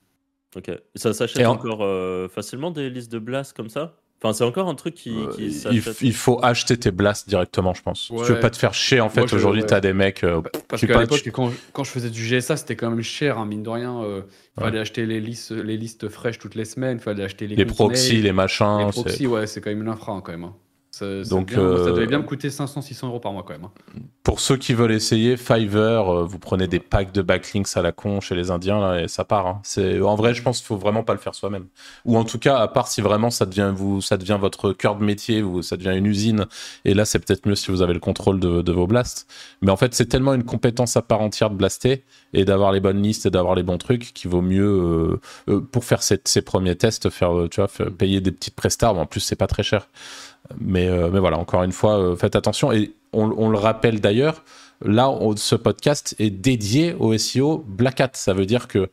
[0.56, 0.72] Ok.
[0.96, 3.96] Ça s'achète en- encore euh, facilement des listes de blasts comme ça?
[4.22, 5.46] Enfin, c'est encore un truc qui, Euh, qui
[6.02, 8.02] il, faut acheter tes blasts directement, je pense.
[8.02, 8.40] Si tu veux Ouais.
[8.42, 9.68] pas te faire chier, en fait, aujourd'hui, ouais.
[9.68, 10.26] t'as des mecs.
[10.26, 12.90] euh, Parce tu qu'à pas- l'époque, tu- quand, quand je faisais du GSA, c'était quand
[12.90, 14.02] même cher, hein, mine de rien.
[14.04, 14.24] euh,
[14.58, 14.66] Il Ouais.
[14.66, 17.64] fallait acheter les listes, les listes fraîches toutes les semaines, il fallait acheter les, les
[17.66, 18.80] proxys, les machins.
[18.88, 20.44] Les proxys, ouais, c'est quand même une infra hein, quand même.
[20.44, 20.56] hein.
[21.00, 23.54] Ça, ça Donc, devient- ça euh, devait bien me coûter 500-600 euros par mois quand
[23.54, 23.64] même.
[23.66, 23.72] hein.
[24.24, 27.92] Pour ceux qui veulent essayer, Fiverr, euh, vous prenez des packs de backlinks à la
[27.92, 29.48] con chez les Indiens là, et ça part.
[29.48, 29.60] hein.
[29.64, 31.66] C'est en vrai, je pense qu'il faut vraiment pas le faire soi-même.
[32.06, 34.98] Ou en tout cas, à part si vraiment ça devient vous, ça devient votre cœur
[34.98, 36.46] de métier ou ça devient une usine.
[36.86, 39.28] Et là, c'est peut-être mieux si vous avez le contrôle de, de vos blasts.
[39.62, 42.82] Mais en fait, c'est tellement une compétence à part entière de blaster et d'avoir les
[42.82, 46.42] bonnes listes et d'avoir les bons trucs qu'il vaut mieux euh, pour faire ces, ces
[46.42, 48.94] premiers tests, faire tu vois, faire- payer des petites prestats.
[48.94, 49.88] En plus, c'est pas très cher.
[50.60, 52.72] Mais, euh, mais voilà, encore une fois, euh, faites attention.
[52.72, 54.44] Et on, on le rappelle d'ailleurs,
[54.84, 58.12] là, on- ce podcast est dédié au SEO Black Hat.
[58.14, 58.90] Ça veut dire que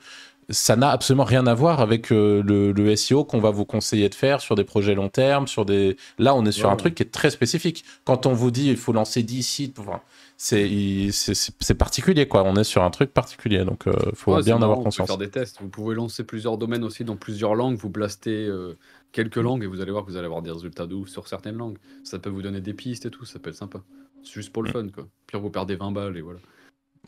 [0.48, 4.08] ça n'a absolument rien à voir avec euh, le, le SEO qu'on va vous conseiller
[4.08, 5.96] de faire sur des projets long terme, sur des.
[6.18, 6.78] Là, on est sur Ouais, un ouais.
[6.78, 7.84] truc qui est très spécifique.
[8.04, 10.00] Quand on vous dit il faut lancer 10 sites, enfin,
[10.36, 12.44] c'est particulier quoi.
[12.44, 14.84] On est sur un truc particulier, donc il faut Ouais, bien en avoir vous pouvez
[14.84, 15.08] conscience.
[15.08, 15.58] faire des tests.
[15.60, 17.76] Vous pouvez lancer plusieurs domaines aussi dans plusieurs langues.
[17.76, 18.76] Vous blastez euh,
[19.16, 21.26] quelques langues et vous allez voir que vous allez avoir des résultats de ouf sur
[21.26, 21.78] certaines langues.
[22.04, 23.24] Ça peut vous donner des pistes et tout.
[23.24, 23.80] Ça peut être sympa.
[24.22, 24.72] C'est juste pour le Mm.
[24.72, 25.06] fun, quoi.
[25.26, 26.38] Pire, vous perdez 20 balles et voilà.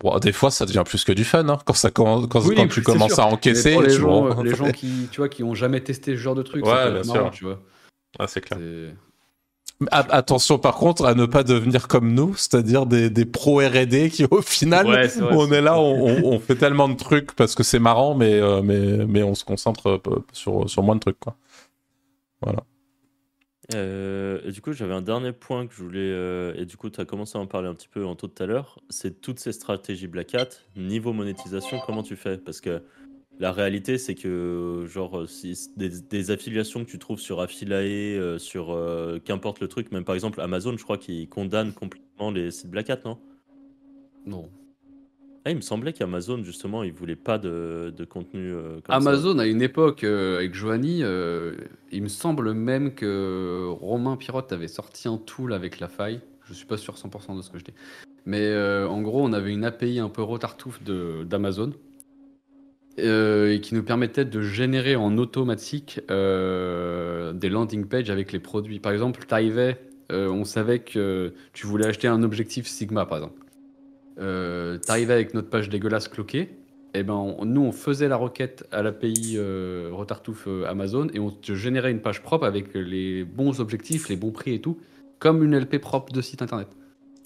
[0.01, 1.49] Bon, des fois, ça devient plus que du fun.
[1.49, 1.59] hein.
[1.65, 3.23] Quand, ça quand, Oui, quand c'est tu commences sûr.
[3.23, 4.43] à encaisser, pour les, tu gens, vois.
[4.45, 6.85] les gens qui, tu vois, qui ont jamais testé ce genre de truc, Ouais, ça
[6.85, 7.15] peut bien être sûr.
[7.15, 7.61] marrant, tu vois.
[8.19, 8.59] Ah, c'est clair.
[9.91, 14.25] Attention par contre à ne pas devenir comme nous, c'est-à-dire des, des pros R&D qui
[14.29, 17.33] au final, Ouais, c'est vrai, on est là, on, on- on fait tellement de trucs
[17.37, 20.97] parce que c'est marrant, mais, euh, mais, mais on se concentre euh, sur, sur moins
[20.97, 21.21] de trucs.
[21.21, 21.37] Quoi.
[23.75, 26.01] Euh, et du coup, j'avais un dernier point que je voulais.
[26.01, 28.31] euh, et du coup, tu as commencé à en parler un petit peu en tout
[28.39, 28.81] à l'heure.
[28.89, 30.49] C'est toutes ces stratégies Black Hat.
[30.77, 32.39] Niveau monétisation, comment tu fais?
[32.39, 32.83] Parce que
[33.39, 38.39] la réalité, c'est que, genre, si des, des affiliations que tu trouves sur Affilae, euh,
[38.39, 42.51] sur euh, qu'importe le truc, même par exemple Amazon, je crois qu'ils condamnent complètement les
[42.51, 43.19] sites Black Hat, non?
[44.27, 44.51] Non.
[45.45, 48.95] Ah, Il me semblait qu'Amazon, justement, ils voulaient pas de, contenu euh, comme.
[48.95, 51.55] Amazon, à une époque, euh, avec Joanie, euh,
[51.91, 56.21] il me semble même que Romain Pirotte avait sorti un tool avec la faille.
[56.45, 57.75] Je suis pas sûr 100% de ce que je dis.
[58.27, 61.73] Mais euh, en gros, on avait une API un peu retartouf de- d'Amazon.
[62.97, 68.81] et qui nous permettait de générer en automatique des landing pages avec les produits.
[68.81, 69.21] Par exemple,
[70.11, 73.41] euh, on savait que tu voulais acheter un objectif Sigma, par exemple.
[74.19, 76.51] Euh, tu arrivais avec notre page dégueulasse cloquée,
[76.95, 81.19] et ben on- nous on faisait la requête à l'API euh, Retartouf euh, Amazon et
[81.21, 84.79] on te générait une page propre avec les bons objectifs, les bons prix et tout,
[85.19, 86.69] comme une LP propre de site internet.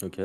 [0.03, 0.19] Ok.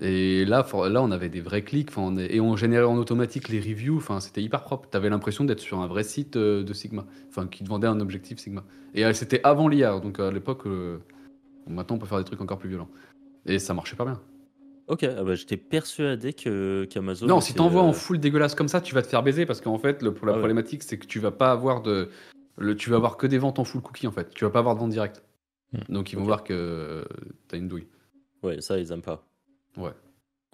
[0.00, 2.84] Et là, for- là on avait des vrais clics enfin, on est- et on générait
[2.84, 4.88] en automatique les reviews, enfin, c'était hyper propre.
[4.88, 7.88] Tu avais l'impression d'être sur un vrai site euh, de Sigma, enfin qui te vendait
[7.88, 8.62] un objectif Sigma.
[8.94, 10.98] Et euh, c'était avant l'IA, donc à l'époque, euh,
[11.66, 12.88] maintenant on peut faire des trucs encore plus violents.
[13.46, 14.20] Et ça marchait pas bien.
[14.88, 17.26] Ok, ah bah, j'étais persuadé que qu'Amazon.
[17.26, 19.44] Non, si était, t'envoies en euh, full dégueulasse comme ça, tu vas te faire baiser
[19.46, 20.40] parce qu'en fait, le, pour la Ah ouais.
[20.40, 22.08] problématique, c'est que tu vas pas avoir de.
[22.56, 24.30] Le, tu vas avoir que des ventes en full cookie en fait.
[24.34, 25.22] Tu vas pas avoir de vente directe.
[25.72, 25.92] Hmm.
[25.92, 27.04] Donc ils vont voir que euh,
[27.48, 27.86] t'as une douille.
[28.42, 29.26] Ouais, ça, ils aiment pas.
[29.76, 29.90] Ouais.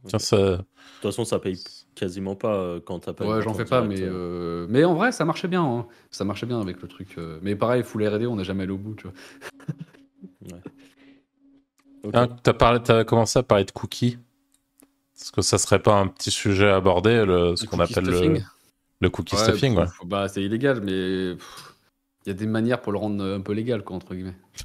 [0.06, 0.66] Tiens, ça- De toute
[1.02, 1.58] façon, ça paye
[1.94, 3.24] quasiment pas euh, quand t'as pas.
[3.26, 4.66] Ouais, j'en fais pas, direct, mais, euh.
[4.68, 5.64] mais en vrai, ça marchait bien.
[5.64, 5.86] hein.
[6.10, 7.14] Ça marchait bien avec le truc.
[7.16, 10.58] euh, Mais pareil, full RD, on n'a jamais allé au bout, tu vois.
[12.04, 12.14] Ok.
[12.14, 14.18] Hein, t'as parlé, t'as commencé à parler de cookies.
[15.18, 18.04] Est-ce que ça serait pas un petit sujet à aborder, le, ce qu'on cookie appelle
[18.10, 18.44] le, stuffing.
[19.00, 19.86] le cookie Ouais, stuffing ouais.
[20.04, 20.92] Bah, c'est illégal, mais
[21.32, 21.36] il
[22.26, 24.34] y a des manières pour le rendre un peu légal, quoi, entre guillemets.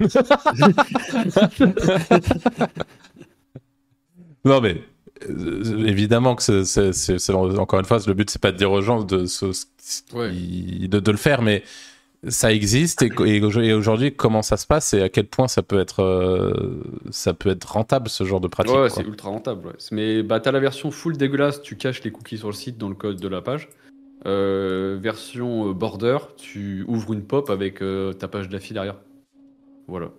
[4.44, 4.82] Non, mais
[5.28, 9.02] euh, évidemment que c'est, encore une fois, le but c'est pas de dire aux gens
[9.02, 9.44] de, se-
[10.14, 10.30] Ouais.
[10.32, 11.62] de, de le faire, mais
[12.28, 15.48] ça existe et, et au- et aujourd'hui comment ça se passe et à quel point
[15.48, 18.74] ça peut être euh, ça peut être rentable ce genre de pratique.
[18.74, 19.68] Ouais, c'est ultra rentable.
[19.68, 19.72] ouais.
[19.90, 22.88] Mais bah, t'as la version full dégueulasse, tu caches les cookies sur le site dans
[22.88, 23.68] le code de la page.
[24.26, 28.96] Euh, version euh, border, tu ouvres une pop avec euh, ta page d'affil derrière.
[29.88, 30.10] Voilà.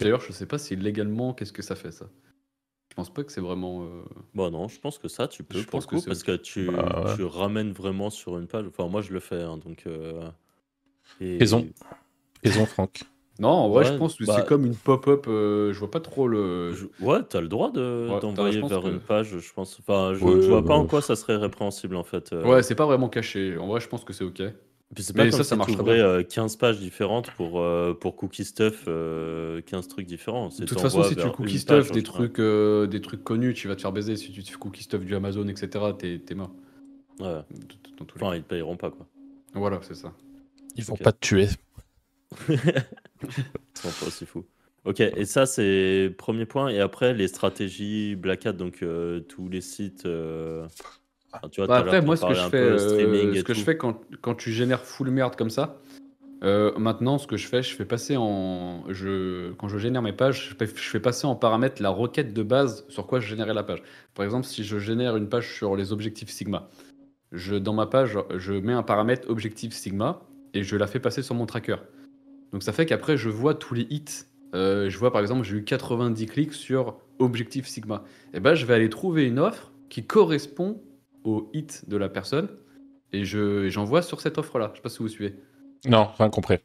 [0.00, 2.06] D'ailleurs, je sais pas si légalement, qu'est-ce que ça fait ça.
[2.90, 3.82] Je pense pas que c'est vraiment.
[3.84, 4.02] euh,
[4.34, 6.36] Bon, non, je pense que ça, tu peux Je pour pense le coup, parce que
[6.36, 7.16] tu, Bah, ouais.
[7.16, 8.66] tu ramènes vraiment sur une page.
[8.66, 9.84] Enfin, moi, je le fais, hein, donc.
[9.86, 10.28] euh,
[11.20, 11.38] et-
[12.66, 13.00] Franck.
[13.38, 15.24] Non, en vrai, Ouais, je pense que bah- c'est comme une pop-up.
[15.26, 16.72] euh, je vois pas trop le.
[16.74, 19.52] Je- Ouais, t'as le droit de- Ouais, d'envoyer je pense vers que- une page, je
[19.54, 19.78] pense.
[19.80, 20.88] Enfin, je, Ouais, je vois pas en ouais.
[20.88, 22.34] quoi ça serait répréhensible en fait.
[22.34, 22.44] euh.
[22.44, 23.56] Ouais, c'est pas vraiment caché.
[23.56, 24.42] En vrai, je pense que c'est ok.
[25.14, 28.44] Mais ça, ça si marche très t'ouvrais, euh, 15 pages différentes pour, euh, pour Cookie
[28.44, 30.48] Stuff, euh, 15 trucs différents.
[30.48, 33.68] De toute façon, si tu cookie stuff page, des trucs, euh, des trucs connus, tu
[33.68, 34.16] vas te faire baiser.
[34.16, 36.50] Si tu cookie stuff du Amazon, etc., t'es t'es mort.
[37.20, 37.26] Ouais.
[37.26, 37.42] Dans-
[37.98, 39.06] dans tous les Enfin, ils te payeront pas quoi.
[39.54, 40.12] Voilà, c'est ça.
[40.74, 41.46] Ils vont pas te tuer.
[42.48, 42.58] Ils
[43.74, 44.44] sont pas aussi fous.
[44.84, 46.68] Ok, et ça c'est premier point.
[46.68, 50.04] Et après, les stratégies Black Hat, donc euh, tous les sites.
[51.32, 53.62] Enfin, tu vois, Bah après, moi, ce que je fais, euh, streaming ce que je
[53.62, 55.80] fais quand, quand tu génères full merde comme ça,
[56.42, 60.12] euh, maintenant, ce que je fais, je fais passer en, je, quand je génère mes
[60.12, 63.28] pages, je fais, je fais passer en paramètre la requête de base sur quoi je
[63.28, 63.82] générais la page.
[64.14, 66.68] Par exemple, si je génère une page sur les objectifs Sigma,
[67.32, 70.22] je, dans ma page, je mets un paramètre objectif Sigma
[70.54, 71.76] et je la fais passer sur mon tracker.
[72.52, 74.24] Donc ça fait qu'après, je vois tous les hits.
[74.54, 78.02] Euh, je vois par exemple, j'ai eu 90 clics sur objectif Sigma.
[78.34, 80.82] Et ben, je vais aller trouver une offre qui correspond
[81.24, 82.48] au hit de la personne
[83.12, 84.70] et je j'envoie sur cette offre-là.
[84.72, 85.34] Je sais pas si vous suivez.
[85.86, 86.58] Non, rien compris.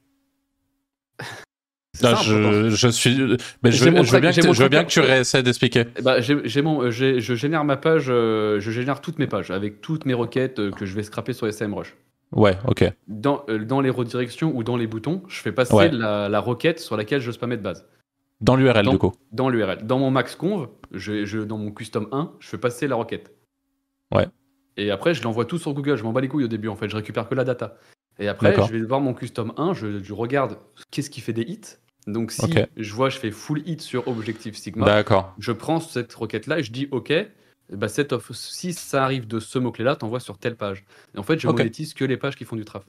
[2.04, 3.16] Non, ça, je, je suis.
[3.64, 5.86] Mais je, veux- je bien que, je veux bien que tu réessaies d'expliquer.
[6.20, 9.80] J'ai j'ai mon, j'ai- je génère ma page, euh, je génère toutes mes pages avec
[9.80, 11.96] toutes mes requêtes euh, que je vais scraper sur SMrush.
[12.34, 12.84] Ouais, ok.
[13.08, 15.90] Dans, euh, dans les redirections ou dans les boutons, je fais passer Ouais.
[15.90, 17.88] la, la requête sur laquelle je spammais de base.
[18.42, 19.14] Dans l'URL, du coup.
[19.32, 19.86] Dans l'URL.
[19.88, 23.34] Dans mon maxconv, je, je, dans mon custom 1, je fais passer la requête.
[24.14, 24.28] Ouais.
[24.78, 25.96] Et après, je l'envoie tout sur Google.
[25.98, 26.90] Je m'en bats les couilles au début, en fait.
[26.90, 27.78] Je récupère que la data.
[28.20, 30.58] Et après, je vais voir mon custom 1, je, je regarde
[30.92, 31.78] qu'est-ce qui fait des hits.
[32.08, 35.34] Donc si je vois, je fais full hit sur objectif sigma, D'accord.
[35.40, 37.12] je prends cette requête-là et je dis OK,
[37.74, 40.86] bah, cette offre, si ça arrive de ce mot-clé-là, t'envoies sur telle page.
[41.16, 41.58] Et en fait, je Ok.
[41.58, 42.84] monétise que les pages qui font du traf.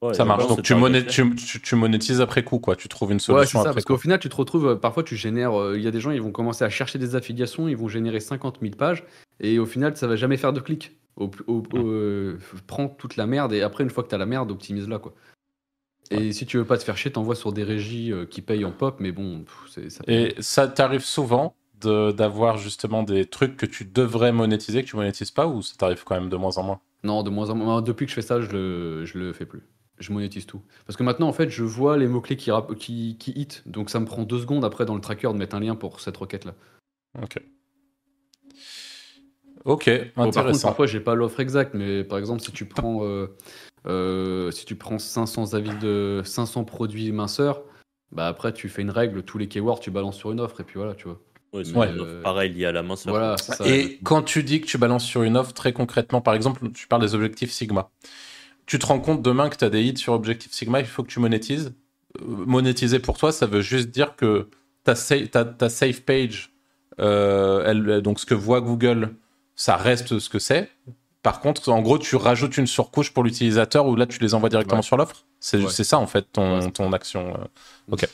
[0.00, 0.46] Ouais, Ça marche.
[0.46, 1.08] Donc tu, un moné- effet.
[1.10, 2.76] tu, tu- tu monétises après coup, quoi.
[2.76, 5.02] Tu trouves une Ouais, solution ça, après parce qu'au final, tu te retrouves, euh, parfois
[5.02, 7.68] tu génères, euh, il y a des gens, ils vont commencer à chercher des affiliations,
[7.68, 9.04] ils vont générer 50 000 pages,
[9.40, 10.96] et au final, ça va jamais faire de clic.
[11.16, 14.18] Au, au- au- euh, prends toute la merde, et après, une fois que tu as
[14.18, 15.14] la merde, optimise-la, quoi.
[16.10, 18.64] Et si tu veux pas te faire chier, t'envoies sur des régies euh, qui payent
[18.64, 20.02] en pop, mais bon, pff, c'est ça.
[20.06, 24.96] Et ça t'arrive souvent de- d'avoir justement des trucs que tu devrais monétiser, que tu
[24.96, 26.80] monétises pas, ou ça t'arrive quand même de moins en moins?
[27.04, 27.82] Non, de moins en moins.
[27.82, 29.62] Depuis que je fais ça, je le, je le fais plus.
[29.98, 30.62] Je monétise tout.
[30.86, 33.62] Parce que maintenant, en fait, je vois les mots-clés qui, qui, qui hit.
[33.66, 36.00] Donc ça me prend deux secondes après dans le tracker de mettre un lien pour
[36.00, 36.54] cette requête-là.
[37.20, 37.38] Ok.
[39.64, 40.68] Ok, Bon, par contre, intéressant.
[40.68, 43.26] parfois, j'ai pas l'offre exacte, mais par exemple, si tu prends, euh,
[43.86, 47.62] euh, si tu prends 500 avis de 500 produits minceurs,
[48.12, 50.64] bah après, tu fais une règle, tous les keywords, tu balances sur une offre, et
[50.64, 51.20] puis voilà, tu vois.
[51.52, 51.90] Ouais, c'est Ouais.
[51.90, 52.96] une offre pareil lié à la main.
[52.96, 53.66] ça Voilà, ça.
[53.66, 56.86] Et quand tu dis que tu balances sur une offre, très concrètement, par exemple, tu
[56.86, 57.90] parles des objectifs Sigma.
[58.66, 61.02] Tu te rends compte demain que tu as des hits sur objectif Sigma, il faut
[61.02, 61.72] que tu monétises.
[62.20, 64.48] Euh, monétiser pour toi, ça veut juste dire que
[64.84, 66.52] ta, sa- ta, ta safe page,
[67.00, 69.14] euh, elle, donc ce que voit Google,
[69.58, 70.70] ça reste ce que c'est.
[71.24, 74.48] Par contre, en gros, tu rajoutes une surcouche pour l'utilisateur où là, tu les envoies
[74.48, 74.82] directement Ouais.
[74.86, 75.26] sur l'offre.
[75.40, 75.68] C'est Ouais.
[75.70, 77.34] ça, en fait, ton, Ouais, c'est ton action.
[77.34, 77.44] euh.
[77.90, 78.08] Ok.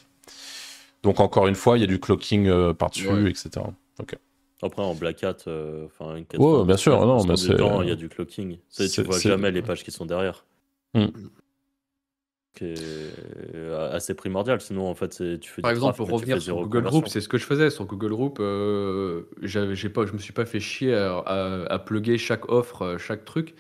[1.03, 3.31] Donc, encore une fois, il y a du clocking euh, par-dessus, Ouais.
[3.31, 3.51] etc.
[4.63, 7.93] Après, en Black Hat, euh, enfin, Ouais, bien sûr, non, 90% mais temps, il y
[7.93, 8.57] a du clocking.
[8.75, 10.47] Tu vois jamais les pages qui sont derrière.
[10.95, 11.09] Hmm.
[12.55, 12.75] Qui est
[13.55, 14.61] euh, assez primordial.
[14.61, 16.85] Sinon, en fait, tu fais Par exemple, pour revenir sur Google.
[16.85, 17.71] Group, c'est ce que je faisais.
[17.71, 21.79] Sur Google Group, euh, j'ai pas, je me suis pas fait chier à, à, à
[21.81, 23.55] plugger chaque offre, euh, chaque truc.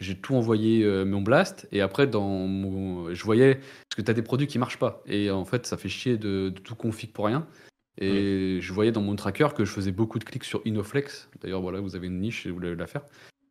[0.00, 4.10] J'ai tout envoyé euh, mon blast et après, dans mon, je voyais parce que tu
[4.10, 6.74] as des produits qui marchent pas et en fait, ça fait chier de, de tout
[6.74, 7.46] config pour rien.
[8.00, 11.28] Et je voyais dans mon tracker que je faisais beaucoup de clics sur Innoflex.
[11.42, 13.02] D'ailleurs, voilà, vous avez une niche si vous voulez la faire.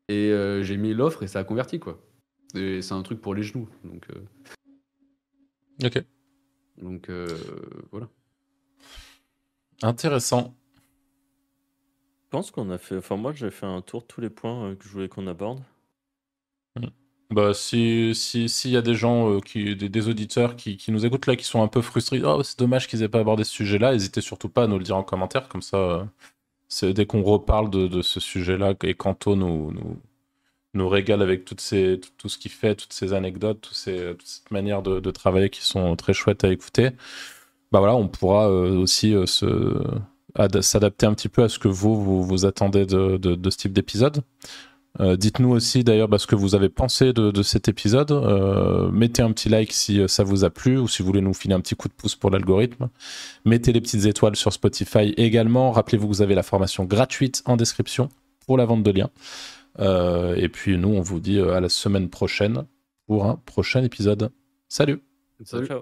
[0.08, 2.02] Et euh, j'ai mis l'offre et ça a converti quoi.
[2.56, 3.70] Et c'est un truc pour les genoux.
[3.84, 4.20] Donc, euh,
[5.84, 6.04] Ok.
[6.78, 7.28] donc euh,
[7.92, 8.10] voilà.
[9.82, 10.56] Intéressant.
[12.24, 12.96] Je pense qu'on a fait.
[12.98, 15.28] Enfin, moi, j'ai fait un tour de tous les points euh, que je voulais qu'on
[15.28, 15.62] aborde.
[17.32, 20.92] Bah, si s'il si y a des gens, euh, qui, des, des auditeurs qui, qui
[20.92, 23.44] nous écoutent là, qui sont un peu frustrés, oh, c'est dommage qu'ils aient pas abordé
[23.44, 26.06] ce sujet-là, n'hésitez surtout pas à nous le dire en commentaire, comme ça, euh,
[26.70, 30.02] c'est dès qu'on reparle de, de ce sujet-là, et Kanto nous, nous,
[30.74, 34.28] nous régale avec toutes ces, tout, ce qu'il fait, toutes ces anecdotes, toutes ces, toute
[34.28, 36.92] cette manière de, travailler qui sont très chouettes à écouter,
[37.72, 39.82] bah voilà, on pourra euh, aussi euh, se
[40.36, 44.22] ad- s'adapter un petit peu à ce que vous, vous, attendez de, ce type d'épisode.
[45.00, 48.12] Euh, Dites-nous aussi d'ailleurs bah, ce que vous avez pensé de, cet épisode.
[48.92, 51.54] Mettez un petit like si ça vous a plu ou si vous voulez nous filer
[51.54, 52.90] un petit coup de pouce pour l'algorithme.
[53.46, 55.72] Mettez les petites étoiles sur Spotify également.
[55.72, 58.10] Rappelez-vous que vous avez la formation gratuite en description
[58.46, 59.10] pour la vente de liens.
[59.80, 62.66] Euh, et puis nous, on vous dit euh, à la semaine prochaine
[63.06, 64.32] pour un prochain épisode.
[64.68, 65.02] Salut
[65.44, 65.68] Salut.
[65.68, 65.82] Ciao.